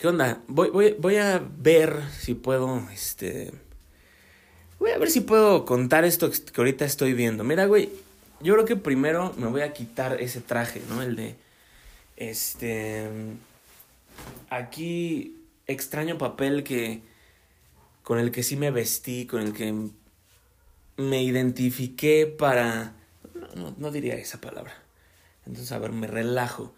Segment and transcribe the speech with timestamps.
[0.00, 0.40] ¿Qué onda?
[0.48, 3.52] Voy, voy, voy a ver si puedo, este...
[4.78, 7.44] Voy a ver si puedo contar esto que ahorita estoy viendo.
[7.44, 7.90] Mira, güey,
[8.40, 11.02] yo creo que primero me voy a quitar ese traje, ¿no?
[11.02, 11.34] El de...
[12.16, 13.10] Este...
[14.48, 15.36] Aquí
[15.66, 17.02] extraño papel que...
[18.02, 19.74] Con el que sí me vestí, con el que
[20.96, 22.94] me identifiqué para...
[23.54, 24.72] No, no, diría esa palabra.
[25.44, 26.74] Entonces, a ver, me relajo.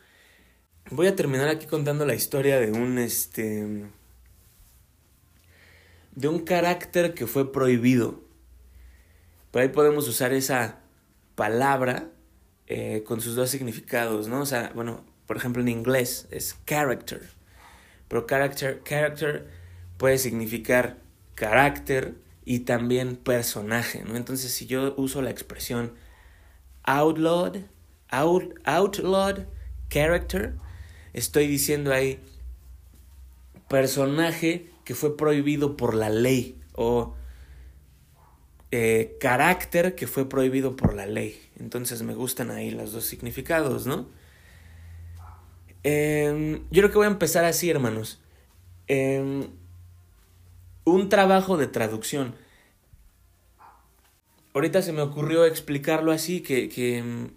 [0.90, 3.86] Voy a terminar aquí contando la historia de un, este...
[6.14, 8.20] De un carácter que fue prohibido.
[9.50, 10.80] Por ahí podemos usar esa
[11.34, 12.10] palabra
[12.66, 14.40] eh, con sus dos significados, ¿no?
[14.40, 17.22] O sea, bueno, por ejemplo en inglés es character.
[18.08, 19.48] Pero character, character
[19.96, 20.98] puede significar
[21.34, 22.14] carácter
[22.44, 24.16] y también personaje, ¿no?
[24.16, 25.94] Entonces si yo uso la expresión
[26.84, 27.64] outlawed,
[28.10, 29.46] out, outlawed
[29.88, 30.54] character,
[31.12, 32.20] estoy diciendo ahí
[33.68, 37.14] personaje que fue prohibido por la ley o
[38.70, 41.40] eh, carácter que fue prohibido por la ley.
[41.58, 44.08] Entonces me gustan ahí los dos significados, ¿no?
[45.84, 48.20] Em, yo creo que voy a empezar así, hermanos.
[48.88, 49.48] Em,
[50.84, 52.34] un trabajo de traducción.
[54.54, 57.30] Ahorita se me ocurrió explicarlo así, que, que, em,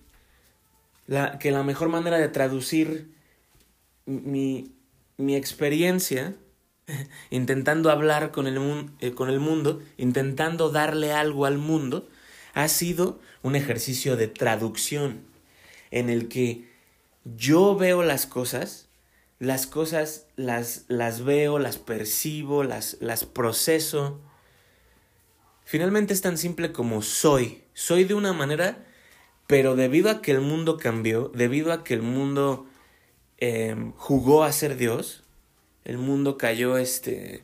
[1.08, 3.15] la, que la mejor manera de traducir
[4.06, 4.72] mi,
[5.18, 6.36] mi experiencia
[7.30, 12.08] intentando hablar con el, eh, con el mundo, intentando darle algo al mundo,
[12.54, 15.22] ha sido un ejercicio de traducción
[15.92, 16.70] en el que
[17.24, 18.88] yo veo las cosas,
[19.40, 24.22] las cosas las, las veo, las percibo, las, las proceso.
[25.66, 27.64] Finalmente es tan simple como soy.
[27.74, 28.86] Soy de una manera,
[29.48, 32.68] pero debido a que el mundo cambió, debido a que el mundo
[33.38, 35.24] Em, jugó a ser Dios,
[35.84, 37.44] el mundo cayó este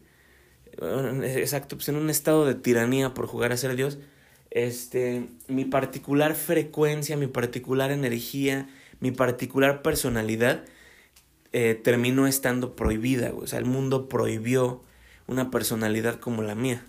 [0.82, 4.00] exacto pues en un estado de tiranía por jugar a ser Dios.
[4.50, 10.66] Este mi particular frecuencia mi particular energía mi particular personalidad
[11.54, 14.82] eh, terminó estando prohibida o sea el mundo prohibió
[15.28, 16.86] una personalidad como la mía.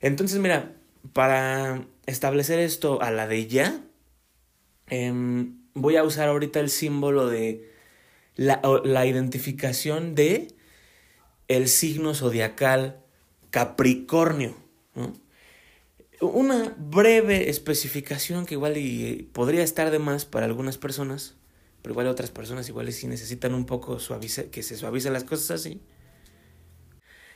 [0.00, 0.74] Entonces mira
[1.12, 3.80] para establecer esto a la de ya
[4.88, 7.70] em, voy a usar ahorita el símbolo de
[8.36, 10.48] la, la identificación de
[11.48, 13.00] el signo zodiacal
[13.50, 14.56] Capricornio.
[16.20, 21.34] Una breve especificación que igual y podría estar de más para algunas personas,
[21.82, 25.50] pero igual otras personas igual sí necesitan un poco suavice, que se suavicen las cosas
[25.50, 25.80] así.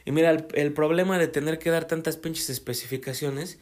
[0.05, 3.59] Y mira, el, problema de tener que dar tantas pinches especificaciones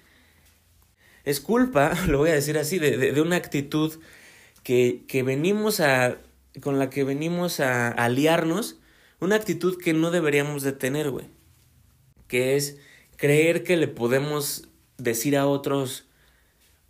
[1.25, 3.99] es culpa, lo voy a decir así, de, de una actitud
[4.63, 6.19] que, que venimos a,
[6.61, 8.79] con la que venimos a, aliarnos,
[9.21, 11.27] una actitud que no deberíamos de tener, güey.
[12.27, 12.79] Que es
[13.17, 14.69] creer que le podemos
[14.99, 16.09] decir a otros,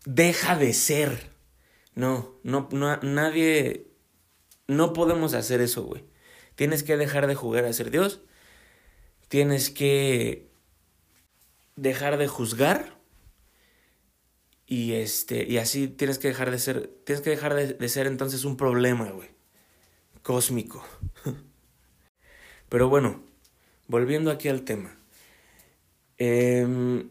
[0.04, 1.30] deja de ser.
[1.94, 3.86] No, no, no, nadie,
[4.66, 6.04] no podemos hacer eso, güey.
[6.54, 8.20] Tienes que dejar de jugar a ser Dios.
[9.28, 10.50] Tienes que
[11.76, 13.01] dejar de juzgar
[14.72, 18.46] y este, y así tienes que dejar de ser, tienes que dejar de, ser entonces
[18.46, 19.28] un problema, güey.
[20.22, 20.82] Cósmico.
[22.70, 23.22] Pero bueno,
[23.86, 24.98] volviendo aquí al tema.
[26.16, 27.10] Em,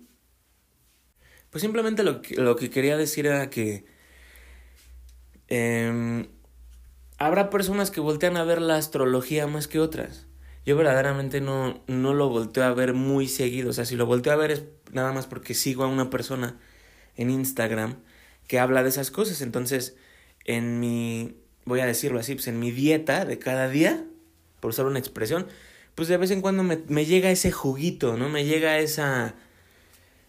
[1.52, 3.86] pues simplemente lo que, lo que quería decir era que
[5.48, 6.30] em,
[7.20, 10.26] habrá personas que voltean a ver la astrología más que otras.
[10.66, 13.70] Yo verdaderamente no, no lo volteo a ver muy seguido.
[13.70, 16.60] O sea, si lo volteo a ver es nada más porque sigo a una persona
[17.18, 17.98] en Instagram
[18.48, 19.42] que habla de esas cosas.
[19.42, 19.96] Entonces,
[20.46, 21.36] en mi,
[21.66, 24.06] voy a decirlo así, pues en mi dieta de cada día,
[24.60, 25.48] por usar una expresión,
[25.96, 28.30] pues de vez en cuando me, me llega ese juguito, ¿no?
[28.30, 29.36] Me llega esa,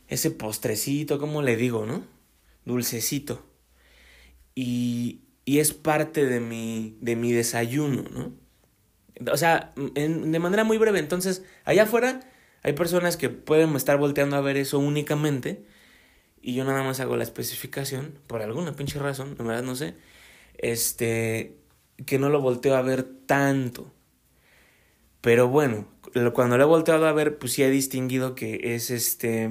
[0.08, 2.04] ese postrecito, ¿cómo le digo, no?
[2.64, 3.44] Dulcecito.
[4.54, 8.32] Y, y es parte de mi, de mi desayuno, ¿no?
[9.32, 10.98] O sea, en, de manera muy breve.
[10.98, 12.20] Entonces, allá afuera
[12.62, 15.64] hay personas que pueden estar volteando a ver eso únicamente
[16.42, 19.94] y yo nada más hago la especificación, por alguna pinche razón, en verdad no sé,
[20.58, 21.56] este,
[22.04, 23.92] que no lo volteo a ver tanto.
[25.20, 25.86] Pero bueno,
[26.34, 29.48] cuando lo he volteado a ver, pues sí he distinguido que es este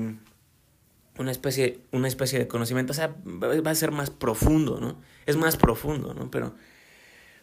[1.18, 5.00] una especie, una especie de conocimiento, o sea, va a ser más profundo, ¿no?
[5.26, 6.32] Es más profundo, ¿no?
[6.32, 6.56] Pero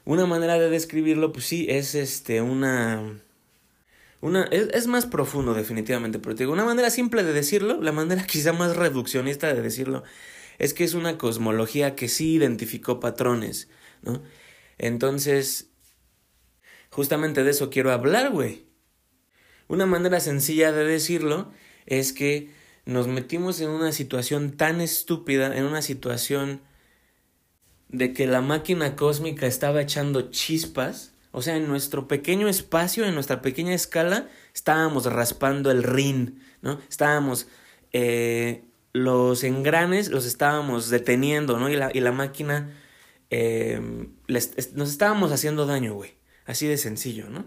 [0.05, 3.21] una manera de describirlo, pues sí, es este, una
[4.21, 8.25] una, es, más profundo definitivamente, pero te digo, una manera simple de decirlo, la manera
[8.27, 10.03] quizá más reduccionista de decirlo,
[10.59, 13.69] es que es una cosmología que sí identificó patrones,
[14.03, 14.23] ¿no?
[14.77, 15.71] Entonces,
[16.91, 18.67] justamente de eso quiero hablar, güey.
[19.69, 21.53] Una manera sencilla de decirlo
[21.87, 22.51] es que
[22.87, 26.63] nos metimos en una situación tan estúpida, en una situación
[27.89, 33.15] de que la máquina cósmica estaba echando chispas, o sea, en nuestro pequeño espacio, en
[33.15, 36.81] nuestra pequeña escala, estábamos raspando el rin, ¿no?
[36.89, 37.49] Estábamos,
[37.93, 41.69] eh, los engranes los estábamos deteniendo, ¿no?
[41.69, 42.75] Y la, y la máquina,
[43.31, 43.81] eh,
[44.29, 46.15] nos estábamos haciendo daño, güey.
[46.47, 47.45] Así de sencillo, ¿no?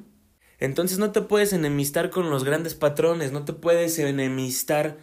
[0.59, 4.99] Entonces no te puedes enemistar con los grandes patrones, no te puedes enemistar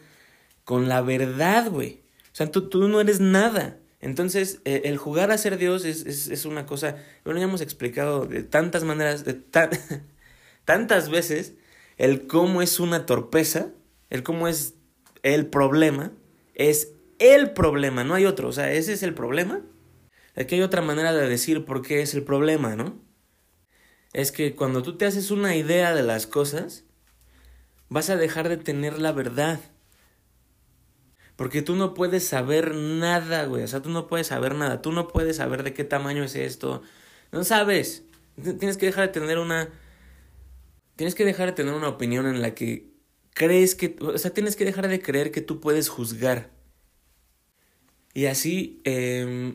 [0.62, 2.04] con la verdad, güey.
[2.32, 3.78] O sea, tú, tú no eres nada.
[4.00, 8.26] Entonces, eh, el jugar a ser Dios es, es, es, una cosa, ya hemos explicado
[8.26, 9.34] de tantas maneras, de
[10.64, 11.54] tantas veces,
[11.96, 13.72] el cómo es una torpeza,
[14.10, 14.74] el cómo es
[15.22, 16.12] el problema,
[16.54, 19.62] es el problema, no hay otro, o sea, ese es el problema.
[20.36, 23.00] Aquí hay otra manera de decir por qué es el problema, ¿no?
[24.12, 26.84] Es que cuando tú te haces una idea de las cosas,
[27.88, 29.60] vas a dejar de tener la verdad.
[31.38, 33.62] Porque tú no puedes saber nada, güey.
[33.62, 34.82] O sea, tú no puedes saber nada.
[34.82, 36.82] Tú no puedes saber de qué tamaño es esto.
[37.30, 38.02] No sabes.
[38.42, 39.68] Tienes que dejar de tener una.
[40.96, 42.90] Tienes que dejar de tener una opinión en la que
[43.34, 43.94] crees que.
[44.00, 46.50] O sea, tienes que dejar de creer que tú puedes juzgar.
[48.14, 48.80] Y así.
[48.82, 49.54] Eh,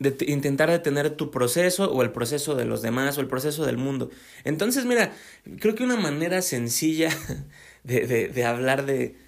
[0.00, 3.76] de intentar detener tu proceso o el proceso de los demás o el proceso del
[3.76, 4.10] mundo.
[4.42, 5.12] Entonces, mira,
[5.60, 7.10] creo que una manera sencilla
[7.84, 9.23] de, de hablar de,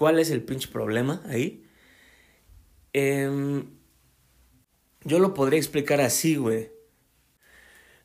[0.00, 1.62] ¿Cuál es el pinche problema ahí?
[2.94, 3.62] Eh,
[5.04, 6.70] yo lo podría explicar así, güey.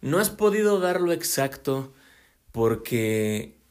[0.02, 1.94] No has podido dar lo exacto
[2.52, 3.62] porque.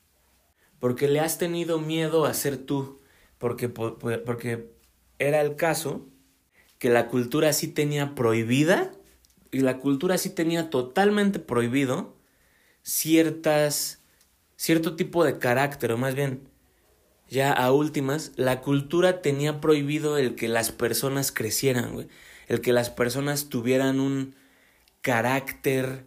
[0.81, 3.03] porque le has tenido miedo a ser tú.
[3.37, 4.71] Porque, porque
[5.19, 6.09] era el caso
[6.79, 8.91] que la cultura sí tenía prohibida
[9.51, 12.17] y la cultura sí tenía totalmente prohibido
[12.81, 14.03] ciertas.
[14.57, 16.54] cierto tipo de carácter, o más bien
[17.35, 22.09] ya a últimas, la cultura tenía prohibido el que las personas crecieran, güey.
[22.49, 24.35] El que las personas tuvieran un
[25.03, 26.07] carácter.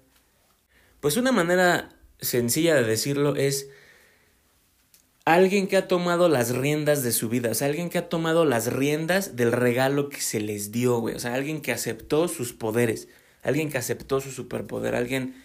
[0.99, 1.89] Pues una manera
[2.19, 3.69] sencilla de decirlo es
[5.25, 9.35] alguien que ha tomado las riendas de su vida, alguien que ha tomado las riendas
[9.35, 11.15] del regalo que se les dio, güey.
[11.15, 13.07] O sea, alguien que aceptó sus poderes,
[13.43, 15.35] alguien que aceptó su superpoder, alguien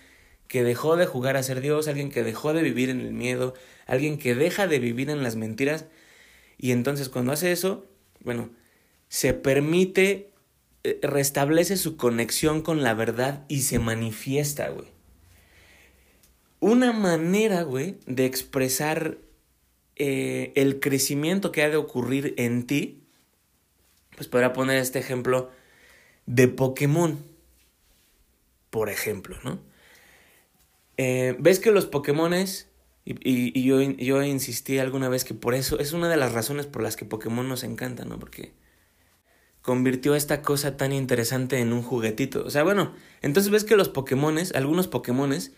[0.52, 3.54] que dejó de jugar a ser Dios, alguien que dejó de vivir en el miedo,
[3.86, 5.86] alguien que deja de vivir en las mentiras.
[6.58, 7.86] Y entonces cuando hace eso,
[8.20, 8.50] bueno,
[9.08, 10.30] se permite,
[10.84, 14.88] eh, restablece su conexión con la verdad y se manifiesta, güey.
[16.60, 19.16] Una manera, güey, de expresar
[19.96, 23.04] eh, el crecimiento que ha de ocurrir en ti,
[24.16, 25.50] pues podrá poner este ejemplo
[26.26, 27.24] de Pokémon,
[28.68, 29.71] por ejemplo, ¿no?
[31.04, 32.68] Eh, ¿Ves que los Pokémones,
[33.04, 36.94] y, yo, insistí alguna vez que por eso, es una de las razones por las
[36.94, 38.20] que Pokémon nos encanta, ¿no?
[38.20, 38.52] Porque
[39.62, 42.44] convirtió esta cosa tan interesante en un juguetito.
[42.44, 45.52] O sea, bueno, entonces ves que los Pokémones, algunos Pokémones,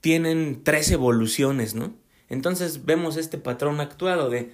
[0.00, 1.96] tienen tres evoluciones, ¿no?
[2.28, 4.52] Entonces vemos este patrón actuado de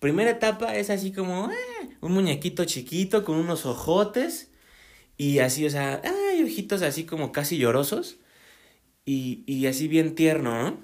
[0.00, 4.50] primera etapa es así como eh, un muñequito chiquito con unos ojotes
[5.16, 8.18] y así, o sea, hay ojitos así como casi llorosos
[9.08, 10.78] y, y así bien tierno, ¿no?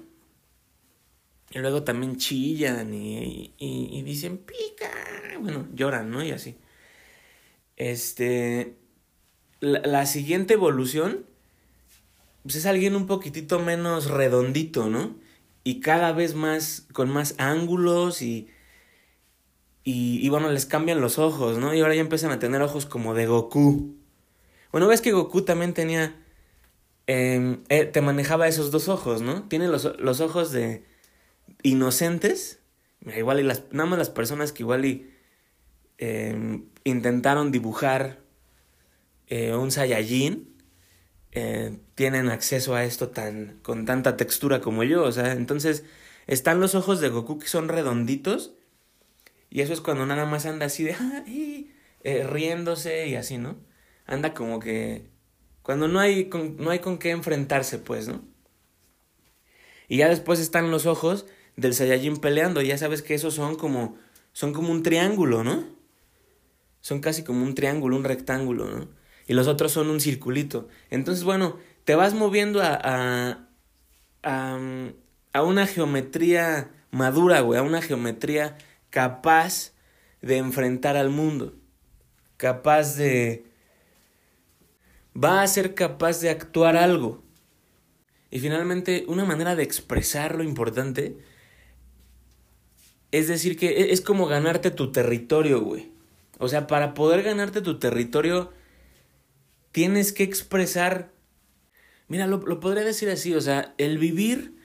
[1.51, 4.89] Y luego también chillan y, y, dicen pica,
[5.39, 6.23] bueno, lloran, ¿no?
[6.23, 6.57] Y así.
[7.77, 8.77] Este,
[9.59, 11.27] la, la, siguiente evolución,
[12.41, 15.15] pues es alguien un poquitito menos redondito, ¿no?
[15.63, 18.49] Y cada vez más, con más ángulos y,
[19.83, 21.75] y, y bueno, les cambian los ojos, ¿no?
[21.75, 23.95] Y ahora ya empiezan a tener ojos como de Goku.
[24.71, 26.24] Bueno, ves que Goku también tenía
[27.07, 29.43] Em, eh, te manejaba esos dos ojos, ¿no?
[29.47, 30.83] Tiene los, los ojos de
[31.61, 32.59] inocentes,
[33.15, 35.11] igual y las, nada más las personas que igual y
[35.99, 38.21] em, intentaron dibujar
[39.27, 40.55] eh, un Saiyajin
[41.31, 45.83] eh, tienen acceso a esto tan con tanta textura como yo, o sea, entonces
[46.27, 48.55] están los ojos de Goku que son redonditos
[49.49, 50.95] y eso es cuando nada más anda así de
[52.27, 53.57] riéndose y así, ¿no?
[54.07, 55.14] Anda como que
[55.65, 58.23] cuando no hay con, no hay con qué enfrentarse, pues, ¿no?
[59.87, 62.61] Y ya después están los ojos del Saiyajin peleando.
[62.61, 63.97] Ya sabes que esos son como.
[64.31, 65.65] Son como un triángulo, ¿no?
[66.81, 68.89] Son casi como un triángulo, un rectángulo, ¿no?
[69.25, 70.67] Y los otros son un circulito.
[70.91, 72.79] Entonces, bueno, te vas moviendo a.
[72.83, 73.47] a.
[74.21, 74.59] a,
[75.33, 77.59] a una geometría madura, güey.
[77.59, 78.55] A una geometría
[78.91, 79.73] capaz
[80.21, 81.55] de enfrentar al mundo.
[82.37, 83.54] Capaz de
[85.15, 87.23] va a ser capaz de actuar algo.
[88.29, 91.17] Y finalmente, una manera de expresar lo importante
[93.11, 95.91] es decir que e, es como ganarte tu territorio, güey.
[96.37, 98.51] O sea, para poder ganarte tu territorio,
[99.71, 101.13] tienes que expresar...
[102.07, 104.57] Mira, lo, lo podría decir así, o sea, el vivir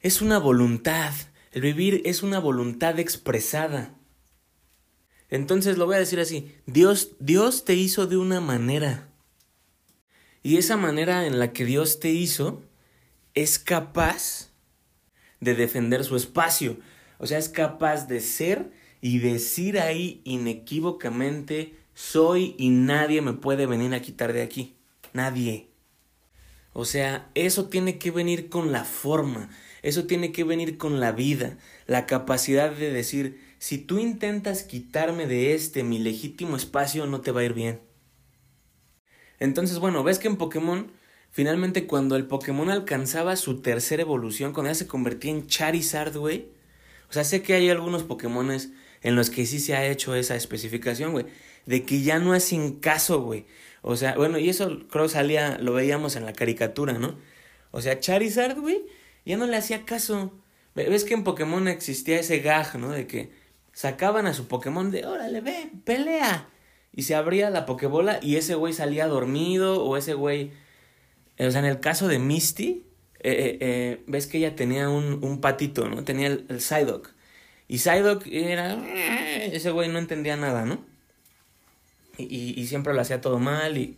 [0.00, 1.12] es una voluntad.
[1.52, 3.94] El vivir es una voluntad expresada.
[5.30, 9.11] Entonces lo voy a decir así, Dios, Dios te hizo de una manera.
[10.42, 12.62] Y esa manera en la que Dios te hizo
[13.34, 14.50] es capaz
[15.40, 16.78] de defender su espacio.
[17.18, 18.70] O sea, es capaz de ser
[19.00, 24.74] y decir ahí inequívocamente, soy y nadie me puede venir a quitar de aquí.
[25.12, 25.68] Nadie.
[26.72, 29.50] O sea, eso tiene que venir con la forma,
[29.82, 35.26] eso tiene que venir con la vida, la capacidad de decir, si tú intentas quitarme
[35.26, 37.80] de este mi legítimo espacio, no te va a ir bien.
[39.42, 40.92] Entonces, bueno, ves que en Pokémon,
[41.32, 46.46] finalmente cuando el Pokémon alcanzaba su tercera evolución, cuando ya se convertía en Charizard, güey.
[47.10, 48.70] O sea, sé que hay algunos Pokémones
[49.02, 51.26] en los que sí se ha hecho esa especificación, güey.
[51.66, 53.44] De que ya no es sin caso, güey.
[53.80, 57.18] O sea, bueno, y eso creo salía, lo veíamos en la caricatura, ¿no?
[57.72, 58.86] O sea, Charizard, güey,
[59.26, 60.32] ya no le hacía caso.
[60.76, 62.90] Ves que en Pokémon existía ese gag, ¿no?
[62.90, 63.32] De que
[63.72, 66.48] sacaban a su Pokémon de, órale, ve, pelea.
[66.94, 70.52] Y se abría la Pokébola y ese güey salía dormido o ese güey...
[71.38, 72.84] O sea, en el caso de Misty,
[73.20, 76.04] eh, eh, eh, ves que ella tenía un, un patito, ¿no?
[76.04, 77.10] Tenía el, el Psyduck.
[77.68, 78.78] Y Psyduck era...
[79.46, 80.84] Ese güey no entendía nada, ¿no?
[82.18, 83.96] Y, y, siempre lo hacía todo mal y...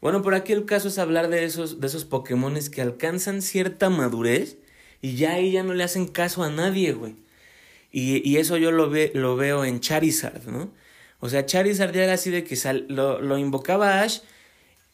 [0.00, 3.90] Bueno, por aquí el caso es hablar de esos, de esos Pokémones que alcanzan cierta
[3.90, 4.56] madurez
[5.02, 7.16] y ya ahí ya no le hacen caso a nadie, güey.
[7.90, 10.72] Y, y eso yo lo, ve, lo veo en Charizard, ¿no?
[11.20, 12.56] O sea, Charizard ya era así de que
[12.88, 14.20] lo, lo invocaba Ash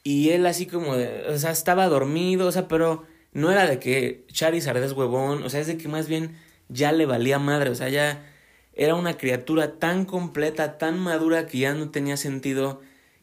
[0.03, 3.79] y él así como de, o sea, estaba dormido, o sea, pero no era de
[3.79, 6.37] que Charizard es huevón, o sea, es de que más bien
[6.69, 8.25] ya le valía madre, o sea, ya
[8.75, 12.81] era una criatura tan completa, tan madura que ya no tenía sentido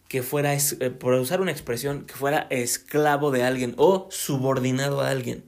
[0.08, 5.10] que fuera, eh, por usar una expresión, que fuera esclavo de alguien o subordinado a
[5.10, 5.44] alguien,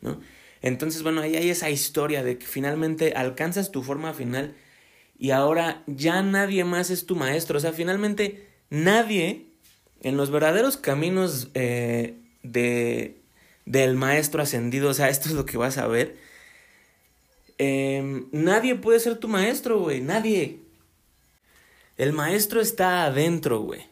[0.00, 0.20] ¿no?
[0.62, 4.54] Entonces, bueno, ahí hay esa historia de que finalmente alcanzas tu forma final
[5.18, 7.58] y ahora ya nadie más es tu maestro.
[7.58, 9.46] O sea, finalmente nadie
[10.02, 13.20] en los verdaderos caminos eh, de,
[13.66, 16.16] del maestro ascendido, o sea, esto es lo que vas a ver.
[17.58, 20.60] Em, nadie puede ser tu maestro, güey, nadie.
[21.96, 23.82] El maestro está adentro, güey.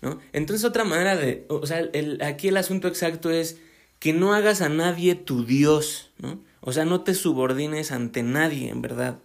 [0.00, 0.18] ¿no?
[0.32, 3.58] Entonces otra manera de, o sea, el, aquí el asunto exacto es
[3.98, 6.40] que no hagas a nadie tu Dios, ¿no?
[6.60, 9.18] O sea, no te subordines ante nadie, en verdad.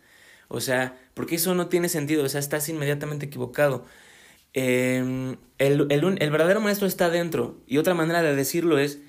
[0.49, 3.85] O sea, porque eso no tiene sentido, o sea, estás inmediatamente equivocado.
[4.53, 7.61] Em, el, el, verdadero maestro está dentro.
[7.67, 8.99] Y otra manera de decirlo es,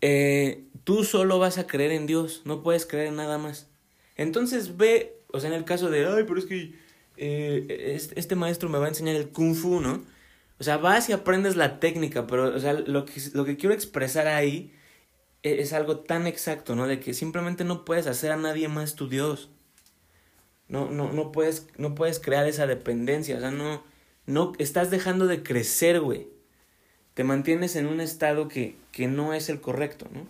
[0.00, 3.68] eh, tú solo vas a creer en Dios, no puedes creer en nada más.
[4.16, 6.74] Entonces ve, o sea, en el caso de, ay, pero es que
[7.16, 10.04] eh, este maestro me va a enseñar el kung fu, ¿no?
[10.58, 13.74] O sea, vas y aprendes la técnica, pero, o sea, lo que, lo que quiero
[13.74, 14.72] expresar ahí
[15.42, 16.86] es, es algo tan exacto, ¿no?
[16.86, 19.50] De que simplemente no puedes hacer a nadie más tu Dios.
[20.72, 23.84] No, no, no, puedes, no puedes crear esa dependencia, o sea, no,
[24.26, 26.28] no, estás dejando de crecer, güey.
[27.14, 30.26] Te mantienes en un estado que, que no es el correcto, ¿no?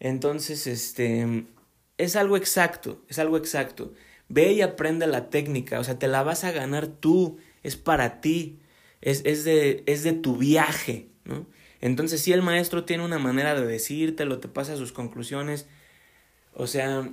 [0.00, 1.44] Entonces, este,
[1.98, 3.92] es algo exacto, es algo exacto.
[4.28, 8.22] Ve y aprende la técnica, o sea, te la vas a ganar tú, es para
[8.22, 8.58] ti
[9.04, 11.46] es, es, de, es de tu viaje, ¿no?
[11.80, 15.66] Entonces, si el maestro tiene una manera de decírtelo, te pasa sus conclusiones,
[16.54, 17.10] o sea,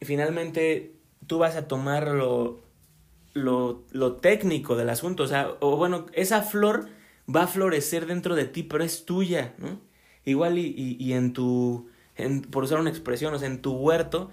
[0.00, 0.92] finalmente
[1.26, 2.62] tú vas a tomar lo,
[3.34, 6.88] lo, lo técnico del asunto, o sea, o bueno, esa flor
[7.34, 9.80] va a florecer dentro de ti, pero es tuya, ¿no?
[10.24, 13.74] Igual y, y, y en tu, en, por usar una expresión, o sea, en tu
[13.74, 14.30] huerto,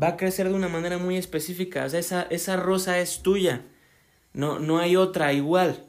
[0.00, 3.62] va a crecer de una manera muy específica, o sea, esa, esa rosa es tuya,
[4.34, 5.84] no, no hay otra igual.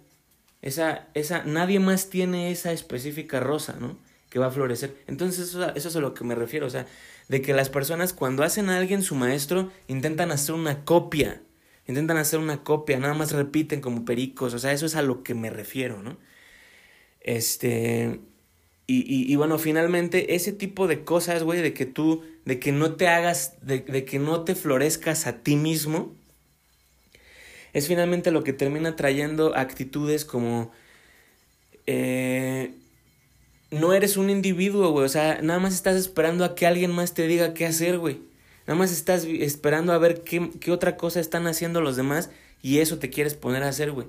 [0.61, 3.97] Esa, esa, nadie más tiene esa específica rosa, ¿no?
[4.29, 4.95] Que va a florecer.
[5.07, 6.65] Entonces, eso, eso es a lo que me refiero.
[6.65, 6.87] O sea,
[7.27, 11.41] de que las personas cuando hacen a alguien su maestro, intentan hacer una copia.
[11.87, 14.53] Intentan hacer una copia, nada más repiten como pericos.
[14.53, 16.17] O sea, eso es a lo que me refiero, ¿no?
[17.21, 18.19] Este.
[18.87, 22.93] Y, y, bueno, finalmente, ese tipo de cosas, güey, de que tú, de que no
[22.95, 26.13] te hagas, de, de que no te florezcas a ti mismo,
[27.73, 30.71] es finalmente lo que termina trayendo actitudes como...
[31.87, 32.73] Eh,
[33.71, 35.05] no eres un individuo, güey.
[35.05, 38.19] O sea, nada más estás esperando a que alguien más te diga qué hacer, güey.
[38.67, 42.31] Nada más estás esperando a ver qué, qué otra cosa están haciendo los demás
[42.61, 44.07] y eso te quieres poner a hacer, güey.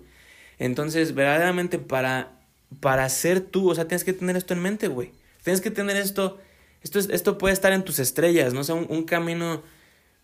[0.59, 2.37] Entonces, verdaderamente para
[2.81, 5.13] para ser tú, o sea, tienes que tener esto en mente, güey.
[5.43, 6.39] Tienes que tener esto,
[6.83, 8.61] esto, esto puede estar en tus estrellas, ¿no?
[8.61, 9.63] O sea, un, camino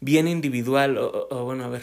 [0.01, 1.83] bien individual, o, bueno, a ver.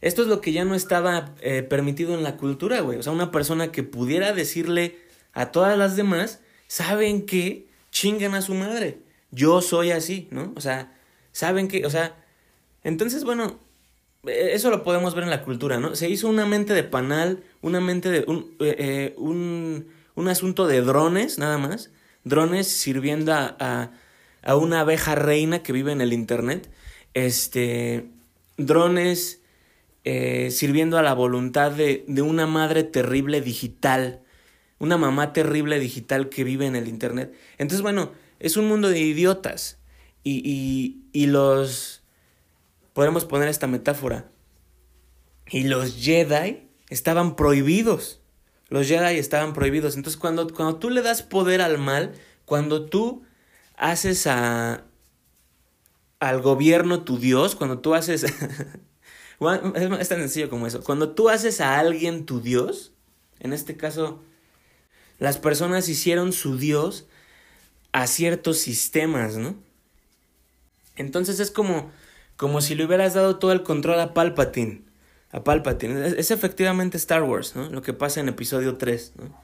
[0.00, 2.98] Esto es lo que ya no estaba eh, permitido en la cultura, güey.
[2.98, 4.96] O sea, una persona que pudiera decirle
[5.32, 7.66] a todas las demás, ¿saben qué?
[7.90, 8.98] Chingan a su madre.
[9.30, 10.52] Yo soy así, ¿no?
[10.56, 10.92] O sea,
[11.32, 11.86] ¿saben qué?
[11.86, 12.16] O sea,
[12.82, 13.58] entonces, bueno,
[14.26, 15.94] e, eso lo podemos ver en la cultura, ¿no?
[15.96, 20.66] Se hizo una mente de panal, una mente de un, eh, eh, un, un, asunto
[20.66, 21.90] de drones, nada más.
[22.24, 23.90] Drones sirviendo a,
[24.42, 26.70] a, una abeja reina que vive en el Internet.
[27.14, 28.10] Este,
[28.56, 29.40] drones
[30.04, 34.19] eh, sirviendo a la voluntad de, de una madre terrible digital.
[34.80, 37.32] Una mamá terrible digital que vive en el Internet.
[37.58, 38.10] Entonces, bueno,
[38.40, 39.78] es un mundo de idiotas.
[40.24, 42.02] Y, y, los
[42.92, 44.30] podemos poner esta metáfora.
[45.48, 48.20] Y los Jedi estaban prohibidos.
[48.68, 49.96] Los Jedi estaban prohibidos.
[49.96, 53.22] Entonces, cuando, cuando tú le das poder al mal, cuando tú
[53.76, 54.84] haces a,
[56.20, 58.24] al gobierno tu Dios, cuando tú haces...
[59.40, 60.82] es tan sencillo como eso.
[60.82, 62.92] Cuando tú haces a alguien tu Dios,
[63.40, 64.22] en este caso,
[65.20, 67.06] las personas hicieron su Dios
[67.92, 69.54] a ciertos sistemas, ¿no?
[70.96, 71.92] Entonces es como
[72.40, 74.80] como si le hubieras dado todo el control a Palpatine.
[75.30, 76.06] A Palpatine.
[76.06, 77.68] Es, efectivamente Star Wars, ¿no?
[77.68, 79.38] Lo que pasa en episodio 3, ¿no?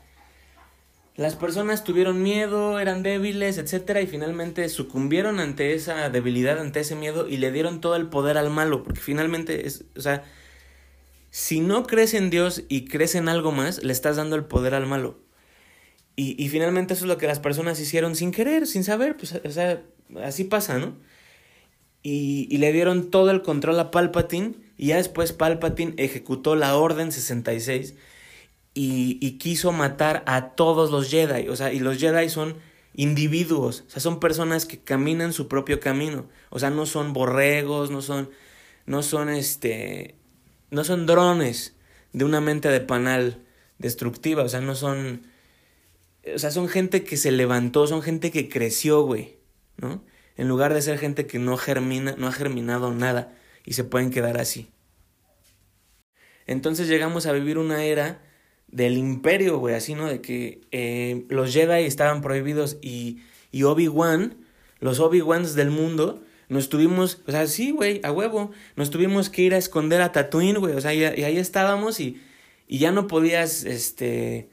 [1.16, 3.98] Las personas tuvieron miedo, eran débiles, etc.
[4.02, 8.38] Y finalmente sucumbieron ante esa debilidad, ante ese miedo y le dieron todo el poder
[8.38, 8.82] al malo.
[8.82, 10.24] Porque finalmente o sea,
[11.28, 14.74] si no crees en Dios y crees en algo más, le estás dando el poder
[14.74, 15.18] al malo.
[16.16, 19.16] Y, y finalmente eso es lo que las personas hicieron sin querer, sin saber.
[19.16, 19.82] Pues, o sea,
[20.22, 20.96] así pasa, ¿no?
[22.08, 27.10] y, le dieron todo el control a Palpatine y ya después Palpatine ejecutó la Orden
[27.10, 27.94] 66
[28.74, 32.58] y, y quiso matar a todos los Jedi, o sea, y los Jedi son
[32.94, 37.90] individuos, o sea, son personas que caminan su propio camino, o sea, no son borregos,
[37.90, 38.30] no son,
[38.86, 40.14] no son este,
[40.70, 41.74] no son drones
[42.12, 43.42] de una mente de panal
[43.78, 45.22] destructiva, o sea, no son,
[46.34, 49.36] o sea, son gente que se levantó, son gente que creció, güey,
[49.76, 50.02] ¿no?
[50.36, 53.34] en lugar de ser gente que no germina, no ha germinado nada
[53.64, 54.68] y se pueden quedar así.
[56.46, 58.22] Entonces llegamos a vivir una era
[58.68, 60.06] del imperio, güey, así, ¿no?
[60.06, 64.36] De que eh, los Jedi estaban prohibidos y, y Obi-Wan,
[64.78, 69.42] los Obi-Wans del mundo, nos tuvimos, o sea, sí, güey, a huevo, nos tuvimos que
[69.42, 72.20] ir a esconder a Tatooine, güey, o sea, y, ahí estábamos y,
[72.68, 74.50] y ya no podías, este,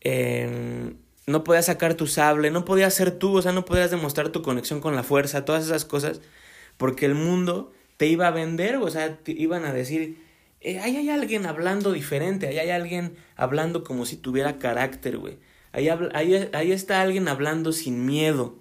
[0.00, 0.94] eh,
[1.26, 4.42] no podías sacar tu sable, no podías ser tú, o sea, no podías demostrar tu
[4.42, 6.20] conexión con la fuerza, todas esas cosas,
[6.76, 10.18] porque el mundo te iba a vender, o sea, te iban a decir,
[10.60, 15.38] eh, ahí hay alguien hablando diferente, ahí hay alguien hablando como si tuviera carácter, güey.
[15.72, 18.58] Ahí, ahí, ahí está alguien hablando sin miedo.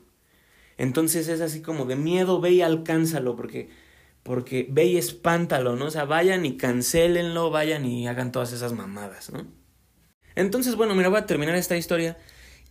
[0.77, 3.69] Entonces es así como de miedo, ve y alcánzalo, porque,
[4.23, 5.85] porque ve y espántalo, ¿no?
[5.85, 9.58] O sea, vayan y cancélenlo, vayan y hagan todas esas mamadas, ¿no?
[10.39, 12.17] Entonces, bueno, mira, voy a terminar esta historia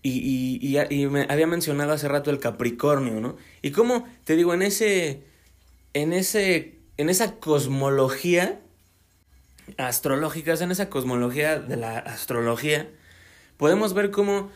[0.03, 3.37] y, y, me había mencionado hace rato el Capricornio, ¿no?
[3.63, 5.25] Y cómo, te digo, en ese,
[5.93, 8.61] en ese, en esa cosmología
[9.77, 12.89] astrológica, en esa cosmología de la astrología,
[13.59, 14.51] podemos ver cómo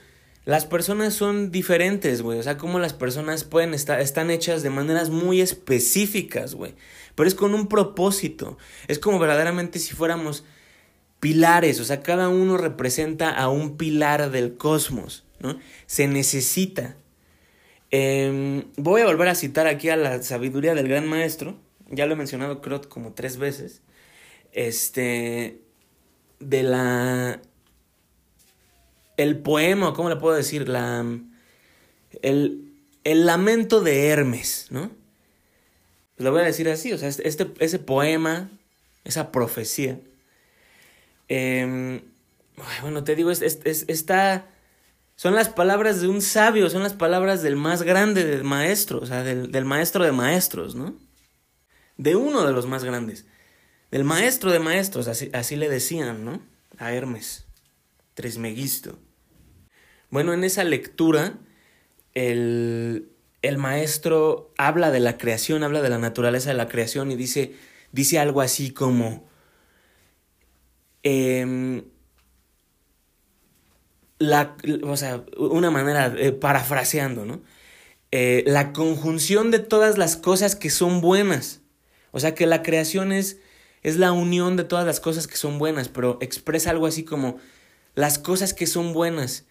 [0.45, 2.39] las personas son diferentes, güey.
[2.39, 6.75] O sea, cómo las personas pueden estar, están hechas de maneras muy específicas, güey.
[7.15, 8.57] Pero es con un propósito.
[8.89, 10.45] Es como verdaderamente si fuéramos
[11.23, 15.25] pilares, o sea, cada uno representa a un pilar del cosmos.
[15.87, 16.97] Se necesita.
[17.93, 21.57] Em, voy a volver a citar aquí a la sabiduría del gran maestro,
[21.91, 23.83] ya lo he mencionado creo como tres veces,
[24.51, 25.61] este,
[26.41, 27.41] de la,
[29.17, 30.69] el poema, ¿cómo le puedo decir?
[30.69, 31.07] La,
[32.23, 32.73] el,
[33.05, 34.91] el lamento de Hermes, ¿no?
[36.17, 38.51] Lo voy a decir así, o sea, este, este ese poema,
[39.05, 40.01] esa profecía,
[41.35, 42.03] em,
[42.83, 44.47] bueno, te digo, está
[45.23, 49.07] son las palabras de un sabio, son las palabras del más grande del maestro, o
[49.07, 50.97] sea, del, maestro de maestros, ¿no?
[51.97, 53.25] De uno de los más grandes.
[53.93, 56.43] Del maestro de maestros, así, así le decían, ¿no?
[56.77, 57.45] A Hermes,
[58.15, 58.99] Trismegisto.
[60.11, 61.35] Bueno, en esa lectura,
[62.15, 63.09] el,
[63.43, 67.55] el maestro habla de la creación, habla de la naturaleza de la creación y dice,
[67.93, 69.29] dice algo así como,
[71.03, 71.83] eh,
[74.19, 77.43] la, o sea, una manera, eh, parafraseando, ¿no?
[78.13, 81.61] Eh, la conjunción de todas las cosas que son buenas.
[82.13, 83.39] O sea que la creación es,
[83.83, 87.39] es la unión de todas las cosas que son buenas, pero expresa algo así como
[87.95, 89.47] las cosas que son buenas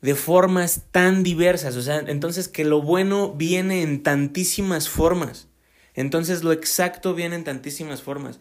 [0.00, 5.48] de formas tan diversas, o sea, entonces que lo bueno viene en tantísimas formas,
[5.94, 8.38] entonces lo exacto viene en tantísimas formas.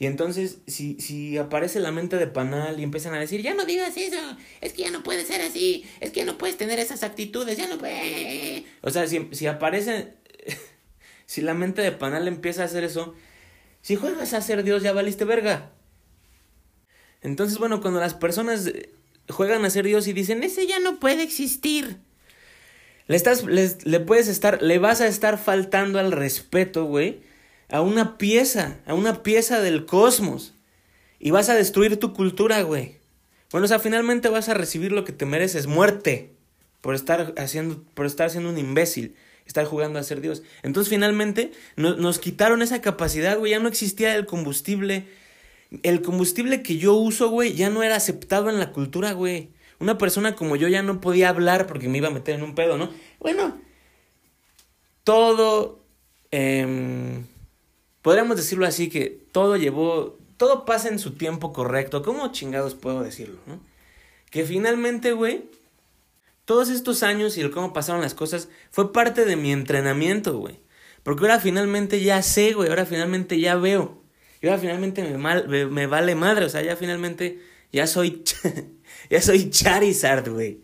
[0.00, 3.66] Y entonces, si, si aparece la mente de Panal y empiezan a decir, ya no
[3.66, 4.16] digas eso,
[4.62, 7.58] es que ya no puede ser así, es que ya no puedes tener esas actitudes,
[7.58, 8.64] ya no puedes.
[8.80, 10.14] O sea, si, si aparece,
[11.26, 13.14] si la mente de Panal empieza a hacer eso,
[13.82, 15.70] si juegas a ser Dios, ya valiste verga.
[17.20, 18.72] Entonces, bueno, cuando las personas
[19.28, 21.98] juegan a ser Dios y dicen, ese ya no puede existir.
[23.06, 27.20] Le, estás, le, puedes estar, le vas a estar faltando al respeto, güey,
[27.70, 30.54] a una pieza, a una pieza del cosmos.
[31.18, 32.98] Y vas a destruir tu cultura, güey.
[33.52, 36.34] Bueno, o sea, finalmente vas a recibir lo que te mereces, muerte,
[36.80, 40.42] por estar haciendo, por estar un imbécil, estar jugando a ser Dios.
[40.62, 45.06] Entonces, finalmente, nos quitaron esa capacidad, güey, ya no existía el combustible
[45.82, 49.50] el combustible que yo uso, güey, ya no era aceptado en la cultura, güey.
[49.78, 52.54] Una persona como yo ya no podía hablar porque me iba a meter en un
[52.54, 52.90] pedo, ¿no?
[53.18, 53.58] Bueno,
[55.04, 55.84] todo,
[56.32, 57.24] eh,
[58.02, 62.02] podríamos decirlo así, que todo llevó, todo pasa en su tiempo correcto.
[62.02, 63.60] ¿Cómo chingados puedo decirlo, no?
[64.30, 65.44] Que finalmente, güey,
[66.44, 70.58] todos estos años y cómo pasaron las cosas fue parte de mi entrenamiento, güey.
[71.02, 74.02] Porque ahora finalmente ya sé, güey, ahora finalmente ya veo.
[74.42, 77.40] Y ahora finalmente me, mal, me, vale madre, o sea, ya finalmente
[77.72, 78.24] ya soy,
[79.10, 80.60] ya soy Charizard, güey.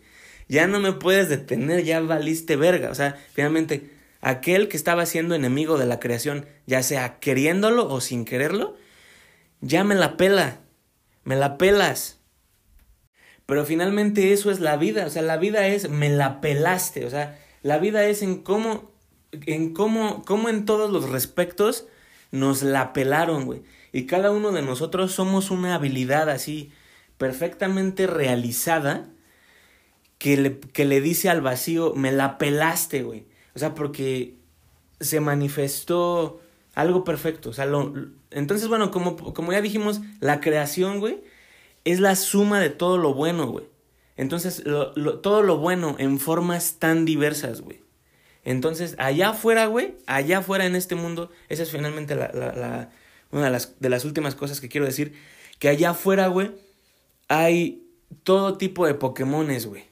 [0.49, 2.89] Ya no me puedes detener, ya valiste verga.
[2.89, 3.89] O sea, finalmente,
[4.21, 8.75] aquel que estaba siendo enemigo de la creación, ya sea queriéndolo o sin quererlo,
[9.61, 10.61] ya me la pela.
[11.23, 12.19] Me la pelas.
[13.45, 15.05] Pero finalmente eso es la vida.
[15.05, 17.05] O sea, la vida es me la pelaste.
[17.05, 18.91] O sea, la vida es en cómo,
[19.31, 21.87] en cómo, cómo en todos los respectos
[22.31, 23.61] nos la pelaron, güey.
[23.91, 26.71] Y cada uno de nosotros somos una habilidad así
[27.17, 29.09] perfectamente realizada
[30.17, 33.25] que le, que le dice al vacío, me la pelaste, güey.
[33.57, 34.35] O sea, porque
[34.99, 36.39] se manifestó
[36.75, 37.49] algo perfecto.
[37.49, 37.91] O sea, lo,
[38.29, 41.23] entonces, bueno, como, como ya dijimos, la creación, güey,
[41.83, 43.65] es la suma de todo lo bueno, güey.
[44.15, 47.81] Entonces, lo, todo lo bueno en formas tan diversas, güey.
[48.43, 52.91] Entonces, allá afuera, güey, allá afuera en este mundo, esa es finalmente la,
[53.31, 55.13] una de las, de las últimas cosas que quiero decir,
[55.57, 56.51] que allá afuera, güey,
[57.27, 57.87] hay
[58.21, 59.85] todo tipo de Pokémones, güey.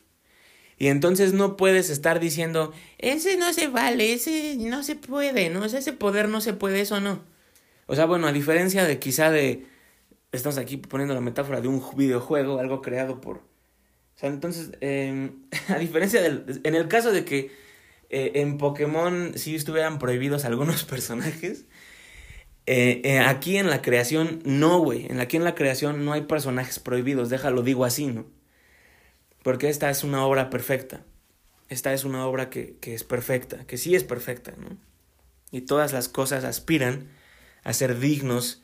[0.77, 5.63] Y entonces no puedes estar diciendo, ese no se vale, ese no se puede, ¿no?
[5.63, 7.21] ese poder no se puede, eso no.
[7.87, 9.65] O sea, bueno, a diferencia de quizá de,
[10.31, 13.37] estamos aquí poniendo la metáfora de un videojuego, algo creado por...
[13.37, 15.31] O sea, entonces, eh,
[15.69, 16.61] a diferencia del...
[16.63, 17.51] En el caso de que
[18.09, 21.65] eh, en Pokémon si estuvieran prohibidos algunos personajes.
[22.67, 25.05] Eh, eh, aquí en la creación, no, güey.
[25.07, 28.25] En aquí en la creación no hay personajes prohibidos, déjalo digo así, ¿no?
[29.45, 31.03] Porque esta es una obra perfecta.
[31.69, 34.75] Esta es una obra que, que es perfecta, que sí es perfecta, ¿no?
[35.51, 37.09] Y todas las cosas aspiran
[37.63, 38.63] a ser dignos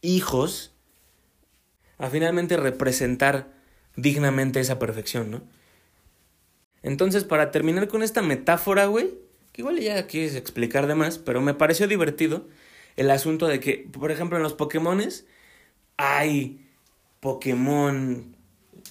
[0.00, 0.72] hijos,
[1.98, 3.52] a finalmente representar
[3.94, 5.42] dignamente esa perfección, ¿no?
[6.82, 9.18] Entonces, para terminar con esta metáfora, güey,
[9.52, 12.48] que igual ya quieres explicar de más, pero me pareció divertido
[12.96, 15.26] el asunto de que, por ejemplo, en los Pokémones
[15.98, 16.66] hay
[17.20, 18.35] Pokémon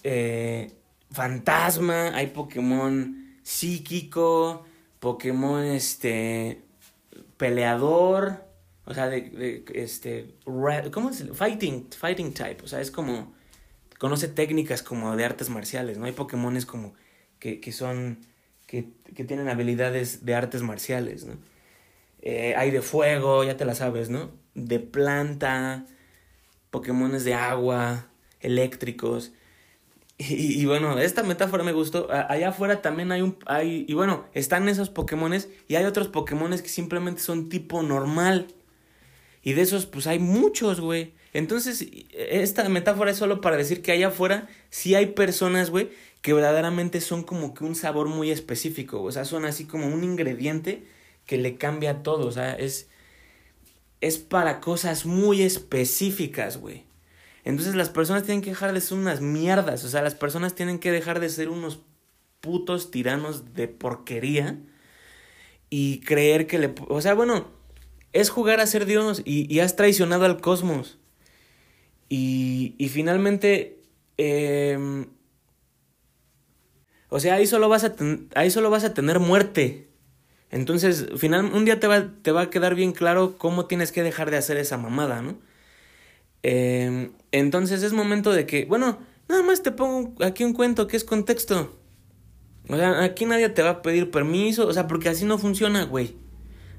[0.08, 0.72] eh,
[1.12, 4.64] fantasma, hay Pokémon psíquico,
[5.00, 6.62] Pokémon este
[7.38, 8.46] peleador,
[8.86, 10.36] o sea, de, este
[10.92, 11.26] ¿cómo es?
[11.34, 13.34] Fighting, fighting type, o sea, es como
[13.98, 16.06] conoce técnicas como de artes marciales, ¿no?
[16.06, 16.94] Hay Pokémones como
[17.40, 18.20] que, son,
[18.68, 21.34] que, que, tienen habilidades de artes marciales, ¿no?
[22.22, 24.32] Eh, hay de fuego, ya te la sabes, ¿no?
[24.54, 25.88] De planta,
[26.70, 28.08] Pokémones de agua,
[28.40, 29.32] eléctricos.
[30.18, 32.08] Y, bueno, esta metáfora me gustó.
[32.10, 33.38] Allá afuera también hay un...
[33.46, 38.48] Hay, y bueno, están esos Pokémones y hay otros Pokémones que simplemente son tipo normal.
[39.44, 41.14] Y de esos pues hay muchos, güey.
[41.34, 45.90] Entonces, esta metáfora es solo para decir que allá afuera sí hay personas, güey,
[46.22, 50.06] que verdaderamente son como que un sabor muy específico, o sea, son así como un
[50.06, 50.86] ingrediente
[51.26, 52.88] que le cambia todo, o sea, es,
[54.00, 56.86] es para cosas muy específicas, güey.
[57.46, 60.80] Entonces las personas tienen que dejar de ser unas mierdas, o sea, las personas tienen
[60.80, 61.80] que dejar de ser unos
[62.42, 64.60] putos tiranos de porquería
[65.70, 66.76] y creer que le...
[66.90, 67.48] O sea, bueno,
[68.14, 71.00] es jugar a ser Dios y, y has traicionado al cosmos.
[72.10, 73.80] Y, y finalmente...
[74.18, 75.06] Eh,
[77.10, 77.96] o sea, ahí solo vas a,
[78.36, 79.88] ahí solo vas a tener muerte.
[80.52, 84.04] Entonces, final, un día te va, te va a quedar bien claro cómo tienes que
[84.04, 85.38] dejar de hacer esa mamada, ¿no?
[86.44, 90.98] Em, entonces es momento de que, bueno, nada más te pongo aquí un cuento que
[90.98, 91.78] es contexto.
[92.70, 95.84] O sea, aquí nadie te va a pedir permiso, o sea, porque así no funciona,
[95.84, 96.16] güey.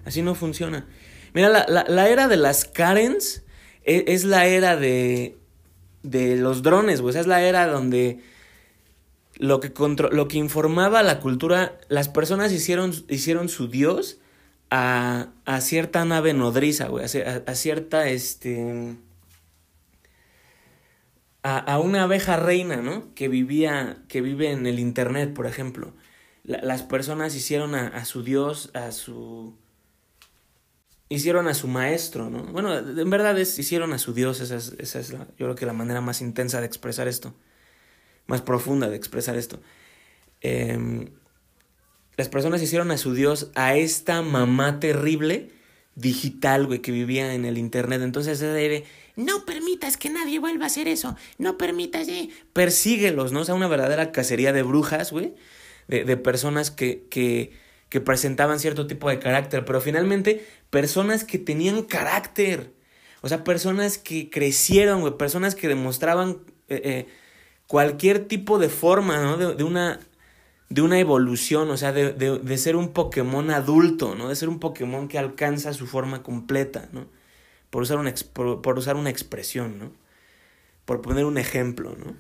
[0.04, 0.86] Así no funciona.
[1.34, 3.44] Mira, la, la, era de las Karens
[3.84, 5.36] es, es, la era de,
[6.02, 7.10] de los drones, güey.
[7.10, 8.20] O sea, es la era donde
[9.38, 14.18] lo que, contro lo que informaba la cultura, las personas hicieron, hicieron su dios
[14.70, 17.04] a, a cierta nave nodriza, güey.
[17.04, 18.96] A, a, cierta, este...
[21.46, 23.14] A, a, una abeja reina, ¿no?
[23.14, 25.94] Que vivía, que vive en el internet, por ejemplo.
[26.42, 29.54] La, las personas hicieron a, su dios, a su
[31.08, 32.42] hicieron a su maestro, ¿no?
[32.46, 35.54] Bueno, en verdad es, hicieron a su Dios, esa es, esa es la, yo creo
[35.54, 37.32] que la manera más intensa de expresar esto,
[38.26, 39.60] más profunda de expresar esto.
[40.40, 41.10] Eh,
[42.16, 45.50] las personas hicieron a su Dios a esta mamá terrible
[45.96, 48.02] digital, güey, que vivía en el internet.
[48.02, 48.84] Entonces debe,
[49.16, 52.28] no permitas que nadie vuelva a hacer eso, no permitas, eh.
[52.52, 53.40] persíguelos, ¿no?
[53.40, 55.34] O sea, una verdadera cacería de brujas, güey,
[55.88, 57.52] de, de personas que, que,
[57.88, 62.74] que presentaban cierto tipo de carácter, pero finalmente personas que tenían carácter,
[63.22, 67.06] o sea, personas que crecieron, güey, personas que demostraban eh, eh,
[67.66, 69.36] cualquier tipo de forma, ¿no?
[69.38, 70.00] De, de, una,
[70.68, 74.28] de una evolución, o sea, de, de, de, ser un Pokémon adulto, ¿no?
[74.28, 77.06] De ser un Pokémon que alcanza su forma completa, ¿no?
[77.76, 79.92] Por usar una, por, usar una expresión, ¿no?
[80.86, 82.16] Por poner un ejemplo, ¿no?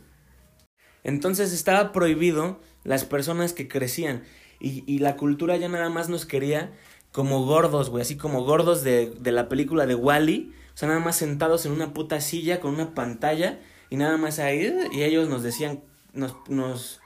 [1.02, 4.22] Entonces estaba prohibido las personas que crecían
[4.60, 6.74] y, y la cultura ya nada más nos quería
[7.10, 10.88] como gordos, güey, así como gordos de, de la película de Wally, -E, o sea,
[10.88, 15.04] nada más sentados en una puta silla con una pantalla y nada más ahí, y
[15.04, 15.80] ellos nos decían,
[16.12, 17.00] nos, nos,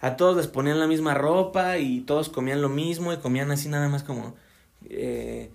[0.00, 3.68] a todos les ponían la misma ropa y todos comían lo mismo y comían así
[3.68, 4.34] nada más como
[4.90, 5.52] eh,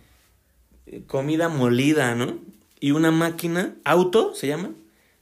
[1.07, 2.39] comida molida, ¿no?
[2.79, 4.71] Y una máquina, auto se llama,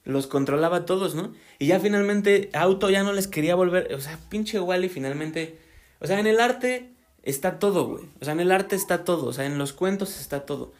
[0.05, 1.33] los controlaba todos, ¿no?
[1.59, 5.57] Y ya finalmente auto ya no les quería volver, o sea, pinche Wally finalmente,
[5.99, 6.89] o sea, en el arte
[7.23, 8.05] está todo, güey.
[8.21, 9.27] O sea, en el arte está todo.
[9.27, 10.73] O sea, en los cuentos está todo.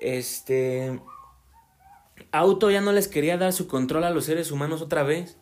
[0.00, 1.00] Este.
[2.32, 5.36] Auto ya no les quería dar su control a los seres humanos otra vez.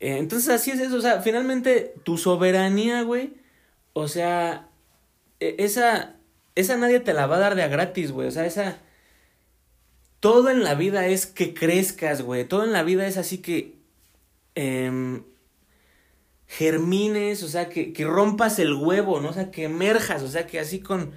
[0.00, 0.96] Eh, entonces, así es eso.
[0.96, 3.34] O sea, finalmente, tu soberanía, güey.
[3.92, 4.68] O sea,
[5.40, 6.16] e, esa.
[6.60, 8.28] Esa nadie te la va a dar de a gratis, güey.
[8.28, 8.78] O sea, esa.
[10.20, 12.44] Todo en la vida es que crezcas, güey.
[12.44, 13.74] Todo en la vida es así que.
[14.54, 15.22] Eh,
[16.50, 19.28] germines, o sea, que, que rompas el huevo, ¿no?
[19.28, 21.12] O sea, que emerjas, o sea, que así con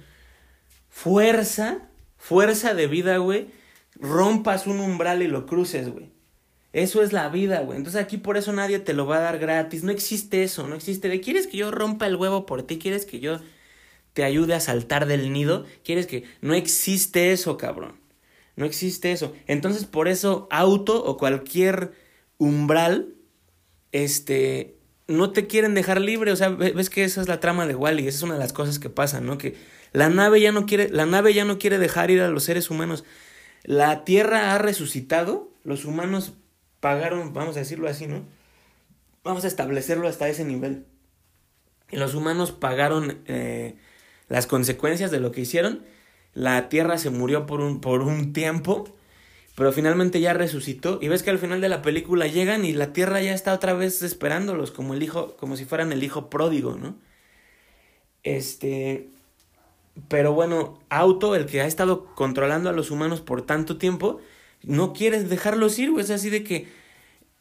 [0.88, 3.48] fuerza, fuerza de vida, güey,
[3.96, 6.12] rompas un umbral y lo cruces, güey.
[6.72, 7.78] Eso es la vida, güey.
[7.78, 9.82] Entonces aquí por eso nadie te lo va a dar gratis.
[9.82, 11.08] No existe eso, no existe.
[11.08, 13.40] De quieres que yo rompa el huevo por ti, quieres que yo
[14.14, 18.00] te ayude a saltar del nido, quieres que no existe eso, cabrón.
[18.56, 19.34] No existe eso.
[19.46, 21.92] Entonces por eso auto o cualquier
[22.38, 23.14] umbral
[23.92, 27.74] este no te quieren dejar libre, o sea, ves que esa es la trama de
[27.74, 29.36] Wally, esa es una de las cosas que pasan, ¿no?
[29.36, 29.54] Que
[29.92, 32.70] la nave ya no quiere, la nave ya no quiere dejar ir a los seres
[32.70, 33.04] humanos.
[33.64, 36.32] La Tierra ha resucitado, los humanos
[36.80, 38.24] pagaron, vamos a decirlo así, ¿no?
[39.22, 40.86] Vamos a establecerlo hasta ese nivel.
[41.90, 43.76] Y los humanos pagaron eh,
[44.28, 45.84] las consecuencias de lo que hicieron.
[46.34, 48.94] La Tierra se murió por un, por un tiempo
[49.54, 52.92] pero finalmente ya resucitó y ves que al final de la película llegan y la
[52.92, 56.76] tierra ya está otra vez esperándolos como el hijo, como si fueran el hijo pródigo,
[56.76, 56.96] ¿no?
[58.24, 59.10] Este,
[60.08, 64.18] pero bueno, Auto, el que ha estado controlando a los humanos por tanto tiempo,
[64.62, 66.68] no quiere dejarlos ir, es así de que,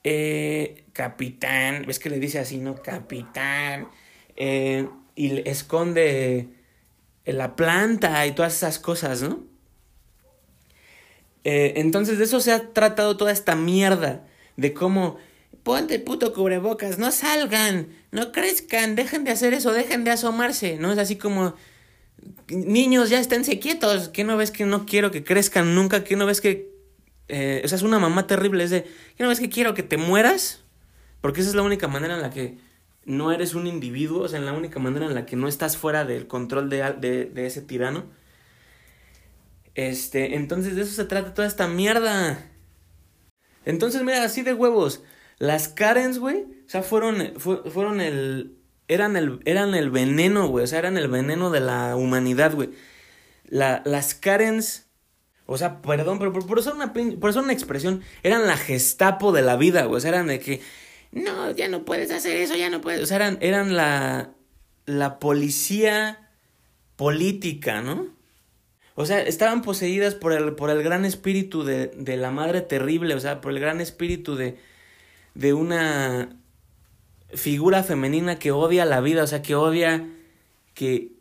[0.04, 2.76] eh, capitán, ves que le dice así, ¿no?
[2.76, 3.88] Capitán,
[4.36, 6.50] eh, y esconde
[7.26, 9.44] la planta y todas esas cosas, ¿no?
[11.44, 14.26] Eh, entonces de eso se ha tratado toda esta mierda.
[14.56, 15.18] De cómo,
[15.64, 20.78] ponte puto cubrebocas, no salgan, no crezcan, dejen de hacer eso, dejen de asomarse.
[20.78, 21.56] No es así como,
[22.50, 26.26] niños, ya esténse quietos, que no ves que no quiero que crezcan nunca, que no
[26.26, 26.72] ves que...
[27.30, 28.84] Eh, o sea, es una mamá terrible, es de,
[29.16, 30.62] que no ves que quiero que te mueras,
[31.22, 32.58] porque esa es la única manera en la que
[33.06, 35.78] no eres un individuo, o sea, en la única manera en la que no estás
[35.78, 38.06] fuera del control de, de, de ese tirano.
[39.76, 42.50] Este, entonces de eso se trata toda esta mierda.
[43.66, 45.04] Entonces, mira, así de huevos.
[45.40, 50.68] Las Karens, güey, o sea, fueron, fueron el, eran el, eran el veneno, güey, o
[50.68, 52.70] sea, eran el veneno de la humanidad, güey.
[53.46, 54.88] La, las Karens,
[55.46, 59.58] o sea, perdón, pero por, eso una, por una expresión, eran la gestapo de la
[59.58, 60.62] vida, güey, o sea, eran de que,
[61.14, 64.32] no, ya no puedes hacer eso, ya no puedes, o sea, eran, eran la,
[64.86, 66.30] la policía
[66.96, 68.08] política, ¿no?
[68.96, 73.16] O sea, estaban poseídas por el, por el gran espíritu de, de la madre terrible,
[73.16, 74.58] o sea, por el gran espíritu de,
[75.34, 76.38] de una
[77.34, 80.08] figura femenina que odia la vida, o sea, que odia
[80.76, 81.12] que,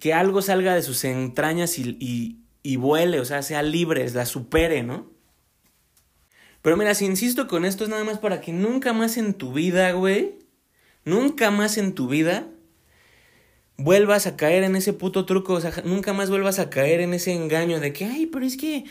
[0.00, 4.24] que algo salga de sus entrañas y, y, y vuele, o sea, sea libre, la
[4.26, 5.13] supere, ¿no?
[6.64, 9.52] Pero mira, si insisto con esto es nada más para que nunca más en tu
[9.52, 10.38] vida, güey,
[11.04, 12.48] nunca más en tu vida
[13.76, 17.12] vuelvas a caer en ese puto truco, o sea, nunca más vuelvas a caer en
[17.12, 18.86] ese engaño de que, ay, pero es que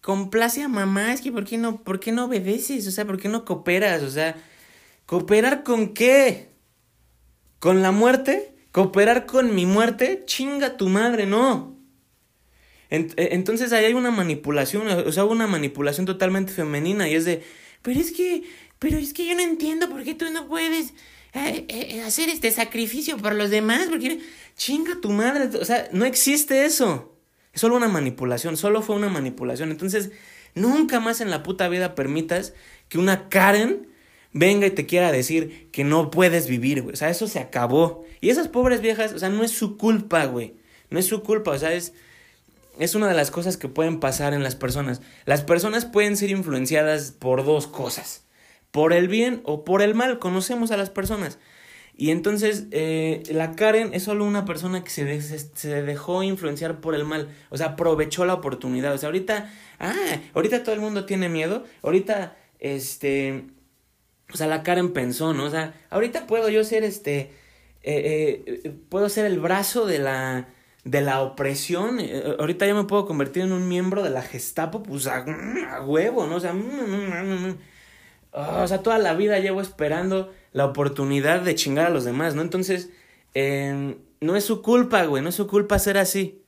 [0.00, 2.86] complace a mamá, es que ¿por qué no, por qué no obedeces?
[2.86, 4.04] O sea, ¿por qué no cooperas?
[4.04, 4.36] O sea,
[5.04, 6.50] ¿cooperar con qué?
[7.58, 8.54] ¿Con la muerte?
[8.70, 10.22] ¿Cooperar con mi muerte?
[10.24, 11.76] Chinga tu madre, no.
[12.92, 17.42] E, entonces ahí hay una manipulación, o sea, una manipulación totalmente femenina y es de,
[17.80, 18.42] pero es que,
[18.78, 20.92] pero es que yo no entiendo por qué tú no puedes
[21.32, 24.20] eh, eh, hacer este sacrificio por los demás, porque
[24.56, 27.16] chinga tu madre, o sea, no existe eso.
[27.54, 29.70] Es solo una manipulación, solo fue una manipulación.
[29.70, 30.10] Entonces,
[30.54, 32.52] nunca más en la puta vida permitas
[32.90, 33.88] que una Karen
[34.34, 36.92] venga y te quiera decir que no puedes vivir, güey.
[36.92, 38.04] O sea, eso se acabó.
[38.20, 40.54] Y esas pobres viejas, o sea, no es su culpa, güey.
[40.90, 41.94] No es su culpa, o sea, es
[42.78, 45.00] es una de las cosas que pueden pasar en las personas.
[45.24, 48.24] Las personas pueden ser influenciadas por dos cosas,
[48.70, 50.18] por el bien o por el mal.
[50.18, 51.38] Conocemos a las personas.
[51.94, 56.94] Y entonces eh, la Karen es solo una persona que se, se dejó influenciar por
[56.94, 57.28] el mal.
[57.50, 58.94] O sea, aprovechó la oportunidad.
[58.94, 59.94] O sea, ahorita, ah,
[60.34, 61.64] ahorita todo el mundo tiene miedo.
[61.82, 63.44] Ahorita, este,
[64.32, 65.44] o sea, la Karen pensó, ¿no?
[65.44, 67.32] O sea, ahorita puedo yo ser este,
[67.82, 70.48] eh, eh, puedo ser el brazo de la
[70.84, 72.00] de la opresión.
[72.00, 75.24] Eh, ahorita ya me puedo convertir en un miembro de la Gestapo, pues a,
[75.84, 76.36] huevo, ¿no?
[76.36, 76.54] O sea,
[78.32, 82.42] o sea, toda la vida llevo esperando la oportunidad de chingar a los demás, ¿no?
[82.42, 82.90] Entonces,
[83.34, 86.42] em, no es su culpa, güey, no es su culpa ser así,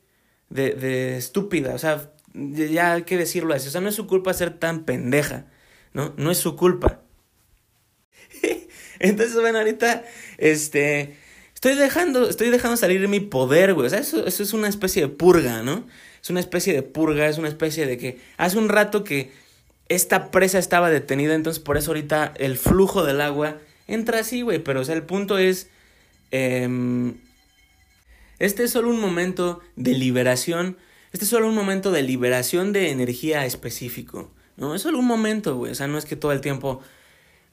[0.51, 4.07] de, de estúpida, o sea, ya hay que decirlo así, o sea, no es su
[4.07, 5.47] culpa ser tan pendeja,
[5.93, 6.15] ¿no?
[6.17, 7.03] No es su culpa.
[8.99, 10.05] Entonces, bueno, ahorita,
[10.39, 11.17] este,
[11.65, 13.87] Estoy dejando, estoy dejando salir mi poder, güey.
[13.87, 15.87] O sea, eso, eso es una especie de purga, ¿no?
[16.23, 19.33] Es una especie de purga, es una especie de que hace un rato que
[19.89, 24.59] esta presa estaba detenida, entonces por eso ahorita el flujo del agua entra así, güey.
[24.59, 25.69] Pero, o sea, el punto es...
[26.33, 27.15] Em,
[28.39, 30.77] este es solo un momento de liberación.
[31.15, 34.31] Este es solo un momento de liberación de energía específico.
[34.59, 35.73] No, es solo un momento, güey.
[35.73, 36.83] O sea, no es que todo el tiempo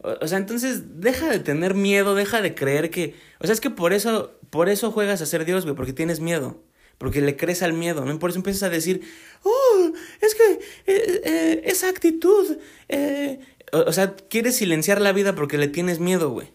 [0.04, 3.16] o, sea, entonces deja de tener miedo, deja de creer que...
[3.40, 6.20] O sea, es que por eso, por eso juegas a ser Dios, güey, porque tienes
[6.20, 6.64] miedo.
[6.98, 8.14] Porque le crees al miedo, ¿no?
[8.14, 9.02] Y por eso empiezas a decir,
[9.44, 10.54] oh, es que
[10.88, 12.58] eh, eh, esa actitud...
[12.90, 13.40] Eh,
[13.72, 16.52] o, sea, quieres silenciar la vida porque le tienes miedo, güey.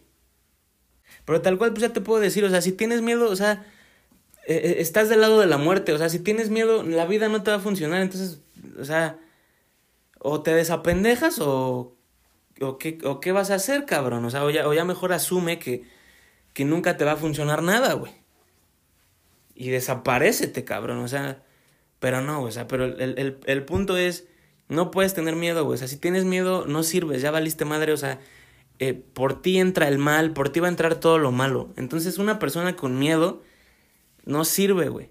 [1.24, 3.64] Pero tal cual, pues ya te puedo decir, o sea, si tienes miedo, o sea,
[4.46, 7.50] estás del lado de la muerte, o sea, si tienes miedo, la vida no te
[7.50, 8.40] va a funcionar, entonces,
[8.78, 9.18] o sea,
[10.18, 11.95] o te desapendejas o
[12.61, 14.25] ¿O qué, o qué vas a hacer, cabrón?
[14.25, 15.85] O sea, o ya, o ya mejor asume que,
[16.53, 18.12] que nunca te va a funcionar nada, güey.
[19.55, 20.99] Y desaparecete, cabrón.
[20.99, 21.42] O sea,
[21.99, 24.27] pero no, o sea, pero el, el, el punto es,
[24.69, 25.75] no puedes tener miedo, güey.
[25.75, 28.21] O sea, si tienes miedo, no sirves, ya valiste madre, o sea,
[28.79, 31.73] eh, por ti entra el mal, por ti va a entrar todo lo malo.
[31.77, 33.42] Entonces, una persona con miedo
[34.25, 35.11] no sirve, güey.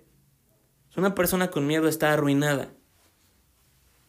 [0.98, 2.74] Una persona con miedo está arruinada.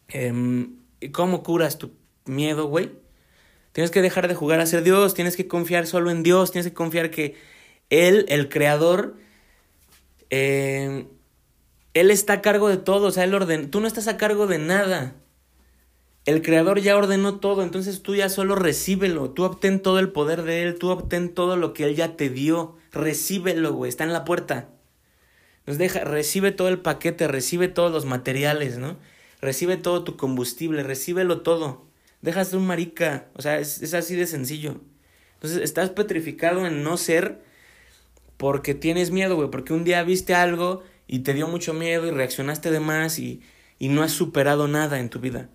[0.08, 0.68] Eh,
[1.12, 1.92] ¿Cómo curas tu
[2.24, 2.92] miedo, güey?
[3.76, 6.66] Tienes que dejar de jugar a ser Dios, tienes que confiar solo en Dios, tienes
[6.66, 7.36] que confiar que
[7.90, 9.16] Él, el Creador,
[10.30, 11.06] eh,
[11.92, 14.46] Él está a cargo de todo, o sea, Él orden, tú no estás a cargo
[14.46, 15.16] de nada.
[16.24, 20.44] El Creador ya ordenó todo, entonces tú ya solo recíbelo, tú obtén todo el poder
[20.44, 24.14] de Él, tú obtén todo lo que Él ya te dio, recíbelo, güey, está en
[24.14, 24.70] la puerta.
[25.66, 28.96] Nos deja, recibe todo el paquete, recibe todos los materiales, ¿no?
[29.42, 31.84] Recibe todo tu combustible, recíbelo todo.
[32.22, 33.26] Dejas de un marica.
[33.34, 34.80] O sea, es, así de sencillo.
[35.34, 37.40] Entonces, estás petrificado en no ser
[38.36, 39.50] porque tienes miedo, güey.
[39.50, 43.42] Porque un día viste algo y te dio mucho miedo y reaccionaste de más y,
[43.78, 45.48] y no has superado nada en tu vida.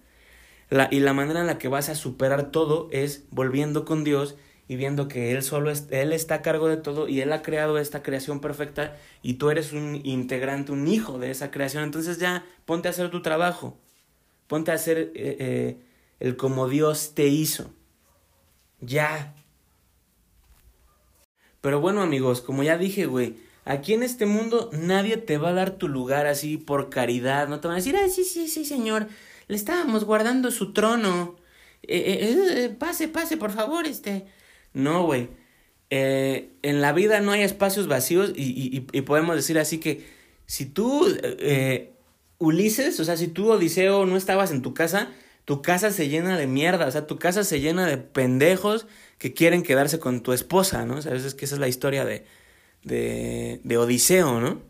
[0.70, 4.38] La, y la manera en la que vas a superar todo es volviendo con Dios
[4.72, 7.42] y viendo que Él solo es, Él está a cargo de todo y Él ha
[7.42, 11.84] creado esta creación perfecta y tú eres un integrante, un hijo de esa creación.
[11.84, 13.78] Entonces ya ponte a hacer tu trabajo.
[14.48, 15.78] Ponte a hacer eh, eh,
[16.22, 17.74] el como Dios te hizo.
[18.80, 19.34] Ya.
[21.62, 25.54] Pero bueno amigos, como ya dije, güey, aquí en este mundo nadie te va a
[25.54, 28.66] dar tu lugar así por caridad, no te van a decir, ah, sí, sí, sí,
[28.66, 29.08] señor,
[29.48, 31.38] le estábamos guardando su trono.
[31.84, 34.28] Eh, eh, eh, pase, pase, por favor, este.
[34.74, 35.30] No, güey.
[35.90, 40.06] en la vida no hay espacios vacíos y, y, y, podemos decir así que
[40.46, 41.06] si tú
[42.38, 45.10] Ulises, o sea, si tú, Odiseo, no estabas en tu casa,
[45.46, 48.88] tu casa se llena de mierda, o sea, tu casa se llena de pendejos
[49.18, 50.96] que quieren quedarse con tu esposa, ¿no?
[50.98, 52.26] O sea, es que esa es la historia de,
[52.84, 54.62] de, de Odiseo, ¿no?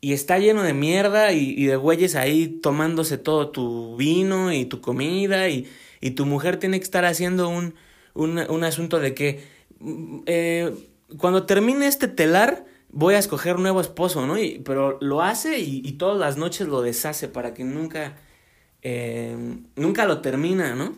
[0.00, 4.64] Y está lleno de mierda y, y, de güeyes ahí tomándose todo tu vino y
[4.64, 5.68] tu comida y,
[6.00, 7.74] y tu mujer tiene que estar haciendo un,
[8.14, 9.44] un, un asunto de que
[9.80, 10.72] mm, eh,
[11.18, 14.38] cuando termine este telar voy a escoger un nuevo esposo, ¿no?
[14.38, 18.16] Y, pero lo hace y, y todas las noches lo deshace para que nunca,
[18.88, 19.36] eh,
[19.76, 20.96] nunca lo termina, ¿no?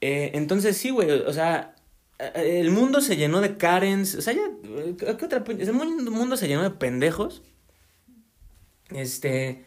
[0.00, 1.74] Eh, entonces sí, güey, o sea,
[2.18, 4.42] el mundo se llenó de Karens, o sea, ya,
[5.16, 5.44] ¿qué otra?
[5.46, 7.42] El mundo se llenó de pendejos
[8.94, 9.64] este.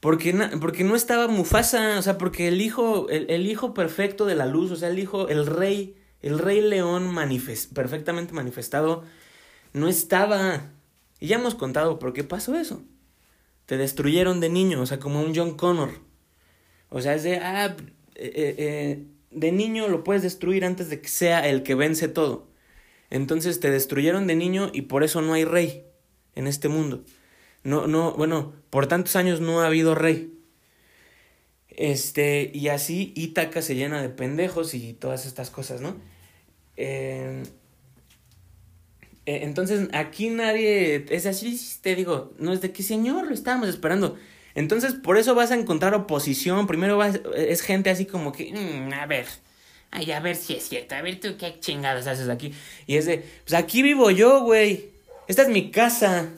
[0.00, 4.34] Porque, porque no estaba Mufasa, o sea, porque el hijo, el, el, hijo perfecto de
[4.34, 9.04] la luz, o sea, el hijo, el rey, el rey león manifest, perfectamente manifestado,
[9.74, 10.70] no estaba.
[11.20, 12.82] Y ya hemos contado por qué pasó eso.
[13.66, 15.90] Te destruyeron de niño, o sea, como un John Connor.
[16.90, 17.76] O sea, es de, ah,
[18.16, 22.48] eh, eh, de niño lo puedes destruir antes de que sea el que vence todo.
[23.08, 25.84] Entonces te destruyeron de niño y por eso no hay rey
[26.34, 27.04] en este mundo.
[27.64, 30.32] No, no, bueno, por tantos años no ha habido rey.
[31.68, 35.96] Este, y así Ítaca se llena de pendejos y todas estas cosas, ¿no?
[36.76, 37.42] Eh,
[39.26, 44.16] entonces, aquí nadie es así, te digo, no es de que señor, lo estábamos esperando.
[44.60, 46.66] Entonces, por eso vas a encontrar oposición.
[46.66, 49.26] Primero es gente así como que, mmm, a ver,
[49.90, 52.52] ay, a ver si es cierto, a ver tú qué chingadas haces aquí.
[52.86, 54.90] Y es de, pues aquí vivo yo, güey.
[55.26, 56.28] Esta es mi casa.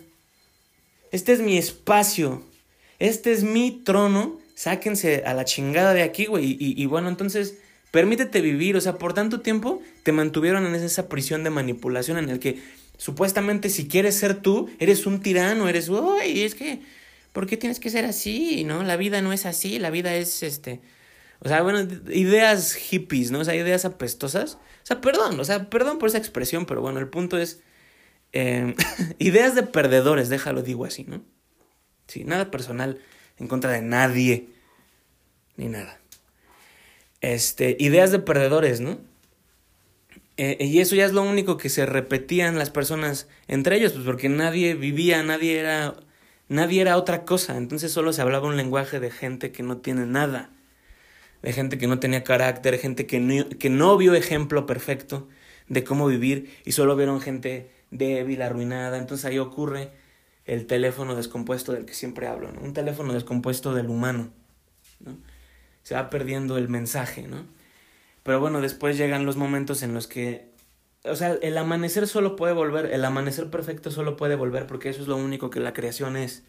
[1.10, 2.42] Este es mi espacio.
[2.98, 4.40] Este es mi trono.
[4.54, 6.56] Sáquense a la chingada de aquí, güey.
[6.58, 7.58] Y, y, bueno, entonces,
[7.90, 8.76] permítete vivir.
[8.76, 12.60] O sea, por tanto tiempo te mantuvieron en esa prisión de manipulación en el que
[12.98, 16.80] supuestamente si quieres ser tú, eres un tirano, eres, uy, es que,
[17.32, 18.64] ¿por qué tienes que ser así?
[18.64, 18.82] ¿No?
[18.82, 20.80] La vida no es así, la vida es este.
[21.40, 21.80] O sea, bueno,
[22.10, 23.40] ideas hippies, ¿no?
[23.40, 24.54] O sea, ideas apestosas.
[24.54, 27.60] O sea, perdón, o sea, perdón por esa expresión, pero bueno, el punto es
[28.32, 28.74] eh,
[29.18, 31.22] ideas de perdedores, déjalo digo así, ¿no?
[32.06, 33.00] Sí, nada personal
[33.38, 34.48] en contra de nadie,
[35.56, 36.00] ni nada.
[37.20, 38.98] Este, ideas de perdedores, ¿no?
[40.36, 44.04] Eh, y eso ya es lo único que se repetían las personas entre ellos, pues
[44.04, 45.94] porque nadie vivía, nadie era,
[46.52, 50.06] nadie era otra cosa, entonces solo se hablaba un lenguaje de gente que no tiene
[50.06, 50.50] nada,
[51.42, 55.28] de gente que no tenía carácter, gente que no, que no vio ejemplo perfecto
[55.68, 58.98] de cómo vivir y solo vieron gente débil, arruinada.
[58.98, 59.90] Entonces ahí ocurre
[60.44, 62.50] el teléfono descompuesto del que siempre hablo.
[62.60, 64.30] Un teléfono descompuesto del humano,
[65.00, 65.16] ¿no?
[65.82, 67.44] Se va perdiendo el mensaje, ¿no?
[68.22, 70.51] Pero bueno, después llegan los momentos en los que,
[71.04, 75.02] o sea, el amanecer solo puede volver, el amanecer perfecto solo puede volver porque eso
[75.02, 76.44] es lo único que la creación es.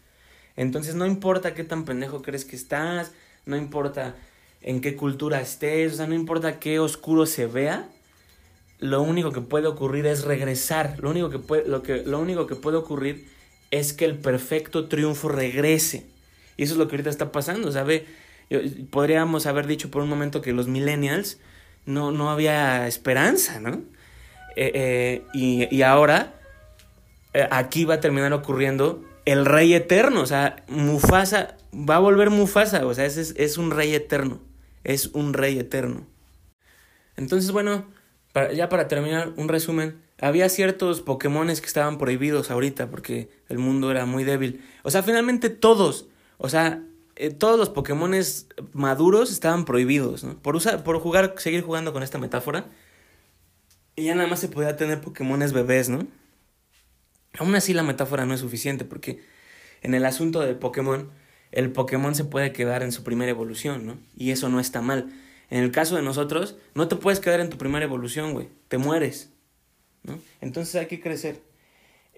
[0.56, 3.12] Entonces no importa qué tan pendejo crees que estás,
[3.46, 4.14] no importa
[4.62, 7.88] en qué cultura estés, o sea, no importa qué oscuro se vea,
[8.78, 10.96] lo único que puede ocurrir es regresar.
[11.00, 13.28] Lo único que puede, lo que, lo único que puede ocurrir
[13.70, 16.06] es que el perfecto triunfo regrese.
[16.56, 18.06] Y eso es lo que ahorita está pasando, ¿sabe?
[18.90, 21.38] Podríamos haber dicho por un momento que los millennials
[21.86, 23.82] no, no había esperanza, ¿no?
[24.56, 26.34] Eh, eh, y, ahora
[27.32, 32.30] eh, aquí va a terminar ocurriendo el rey eterno, o sea, Mufasa, va a volver
[32.30, 34.40] Mufasa, o sea, es, es un rey eterno,
[34.84, 36.06] es un rey eterno.
[37.16, 37.86] Entonces, bueno,
[38.54, 40.02] ya para terminar, un resumen.
[40.20, 44.64] Había ciertos Pokémones que estaban prohibidos ahorita porque el mundo era muy débil.
[44.82, 46.06] O sea, finalmente todos,
[46.38, 46.82] o sea,
[47.38, 50.26] todos los Pokémones maduros estaban prohibidos.
[50.42, 52.66] Por, usar, por jugar, seguir jugando con esta metáfora.
[53.96, 56.06] Y ya nada más se podía tener Pokémones bebés, ¿no?
[57.38, 59.20] Aún así la metáfora no es suficiente porque
[59.82, 61.10] en el asunto del Pokémon,
[61.52, 63.98] el Pokémon se puede quedar en su primera evolución, ¿no?
[64.16, 65.12] Y eso no está mal.
[65.50, 68.48] En el caso de nosotros, no te puedes quedar en tu primera evolución, güey.
[68.68, 69.30] Te mueres.
[70.02, 70.18] ¿no?
[70.40, 71.40] Entonces hay que crecer.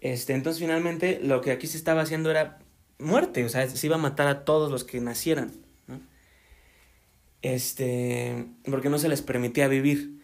[0.01, 2.59] Este, entonces finalmente lo que aquí se estaba haciendo era
[2.99, 5.53] muerte, o sea, se iba a matar a todos los que nacieran,
[5.87, 6.01] ¿no?
[7.43, 10.16] Este, porque no se les permitía vivir.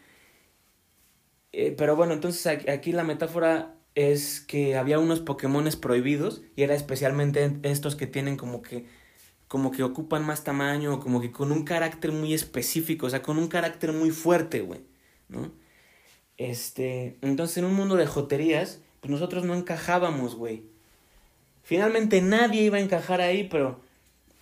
[1.53, 6.75] Eh, pero bueno, entonces aquí la metáfora es que había unos Pokémones prohibidos y era
[6.75, 8.87] especialmente estos que tienen como que
[9.49, 13.37] como que ocupan más tamaño, como que con un carácter muy específico, o sea, con
[13.37, 14.81] un carácter muy fuerte, güey,
[15.29, 15.53] ¿no?
[16.39, 20.65] Este, entonces en un mundo de joterías, pues nosotros no encajábamos, güey.
[21.63, 23.83] Finalmente nadie iba a encajar ahí, pero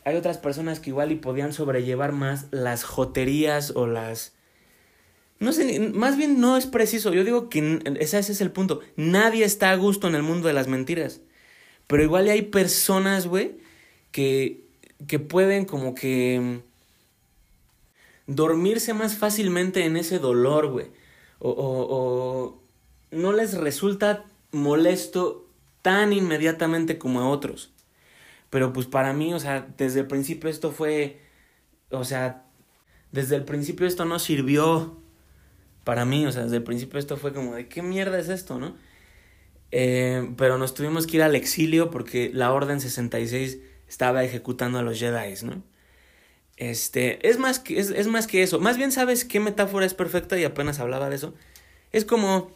[0.04, 4.34] hay otras personas que igual y podían sobrellevar más las joterías o las...
[5.40, 9.44] No sé, más bien no es preciso, yo digo que ese es el punto, nadie
[9.44, 11.22] está a gusto en el mundo de las mentiras,
[11.86, 13.56] pero igual hay personas, güey,
[14.12, 14.64] que,
[15.08, 16.60] que pueden como que
[18.26, 20.86] dormirse más fácilmente en ese dolor, güey.
[21.38, 22.62] O, o, o
[23.10, 25.48] no les resulta molesto
[25.82, 27.72] tan inmediatamente como a otros.
[28.50, 31.20] Pero pues para mí, o sea, desde el principio esto fue,
[31.90, 32.44] o sea,
[33.12, 34.99] desde el principio esto no sirvió
[35.84, 38.58] para mí, o sea, desde el principio esto fue como de qué mierda es esto,
[38.58, 38.76] ¿no?
[39.72, 43.58] Eh, pero nos tuvimos que ir al exilio porque la Orden 66
[43.88, 45.62] estaba ejecutando a los Jedi, ¿no?
[46.56, 48.60] Este, es más que, es, es más que eso.
[48.60, 50.38] Más bien, ¿sabes qué metáfora es perfecta?
[50.38, 51.34] Y apenas hablaba de eso.
[51.90, 52.50] Es como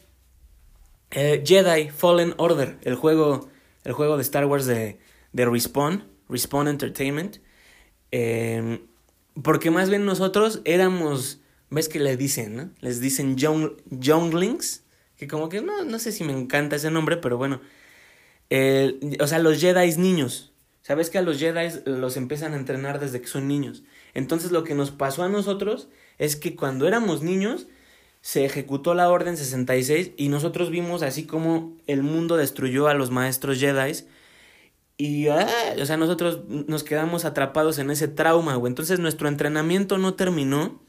[1.10, 3.48] eh, Jedi Fallen Order, el juego,
[3.84, 4.98] el juego de Star Wars de,
[5.32, 7.38] de Respawn, Respawn Entertainment.
[8.12, 8.84] Eh,
[9.42, 11.40] porque más bien nosotros éramos,
[11.74, 12.70] ves que le dicen, ¿no?
[12.80, 14.84] Les dicen younglings,
[15.16, 17.60] que como que no, no sé si me encanta ese nombre, pero bueno.
[19.20, 20.52] o sea, los Jedi niños.
[20.82, 23.84] Sabes que a los Jedi los empiezan a entrenar desde que son niños.
[24.12, 27.66] Entonces lo que nos pasó a nosotros es que cuando éramos niños
[28.20, 33.10] se ejecutó la Orden 66 y nosotros vimos así como el mundo destruyó a los
[33.10, 33.92] maestros Jedi
[34.96, 38.70] y, ah, o sea, nosotros nos quedamos atrapados en ese trauma, güey.
[38.70, 40.80] Entonces nuestro entrenamiento no terminó,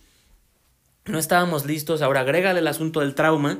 [1.06, 2.02] no estábamos listos.
[2.02, 3.60] Ahora agrégale el asunto del trauma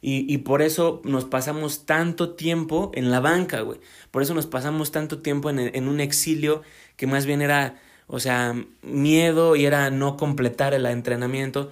[0.00, 3.80] y, y por eso nos pasamos tanto tiempo en la banca, güey.
[4.10, 6.62] Por eso nos pasamos tanto tiempo en, en un exilio
[6.96, 11.70] que más bien era, o sea, miedo y era no completar el entrenamiento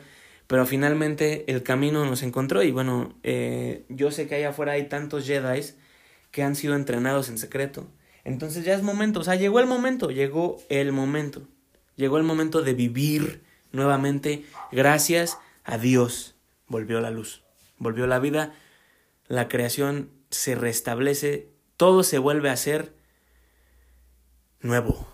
[0.52, 4.86] pero finalmente el camino nos encontró y bueno, eh, yo sé que allá afuera hay
[4.86, 5.62] tantos Jedi
[6.30, 7.86] que han sido entrenados en secreto.
[8.22, 11.40] Entonces ya es momento, o sea, llegó el momento, llegó el momento.
[11.96, 13.40] Llegó el momento de vivir
[13.72, 16.34] nuevamente gracias a Dios.
[16.66, 17.44] Volvió la luz,
[17.78, 18.54] volvió la vida,
[19.26, 22.94] la creación se restablece, todo se vuelve a ser
[24.60, 25.06] nuevo,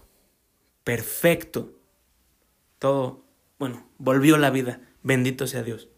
[0.84, 1.74] perfecto.
[2.78, 3.24] Todo,
[3.59, 4.80] bueno, volvió la vida.
[5.02, 5.88] Bendito sea Dios.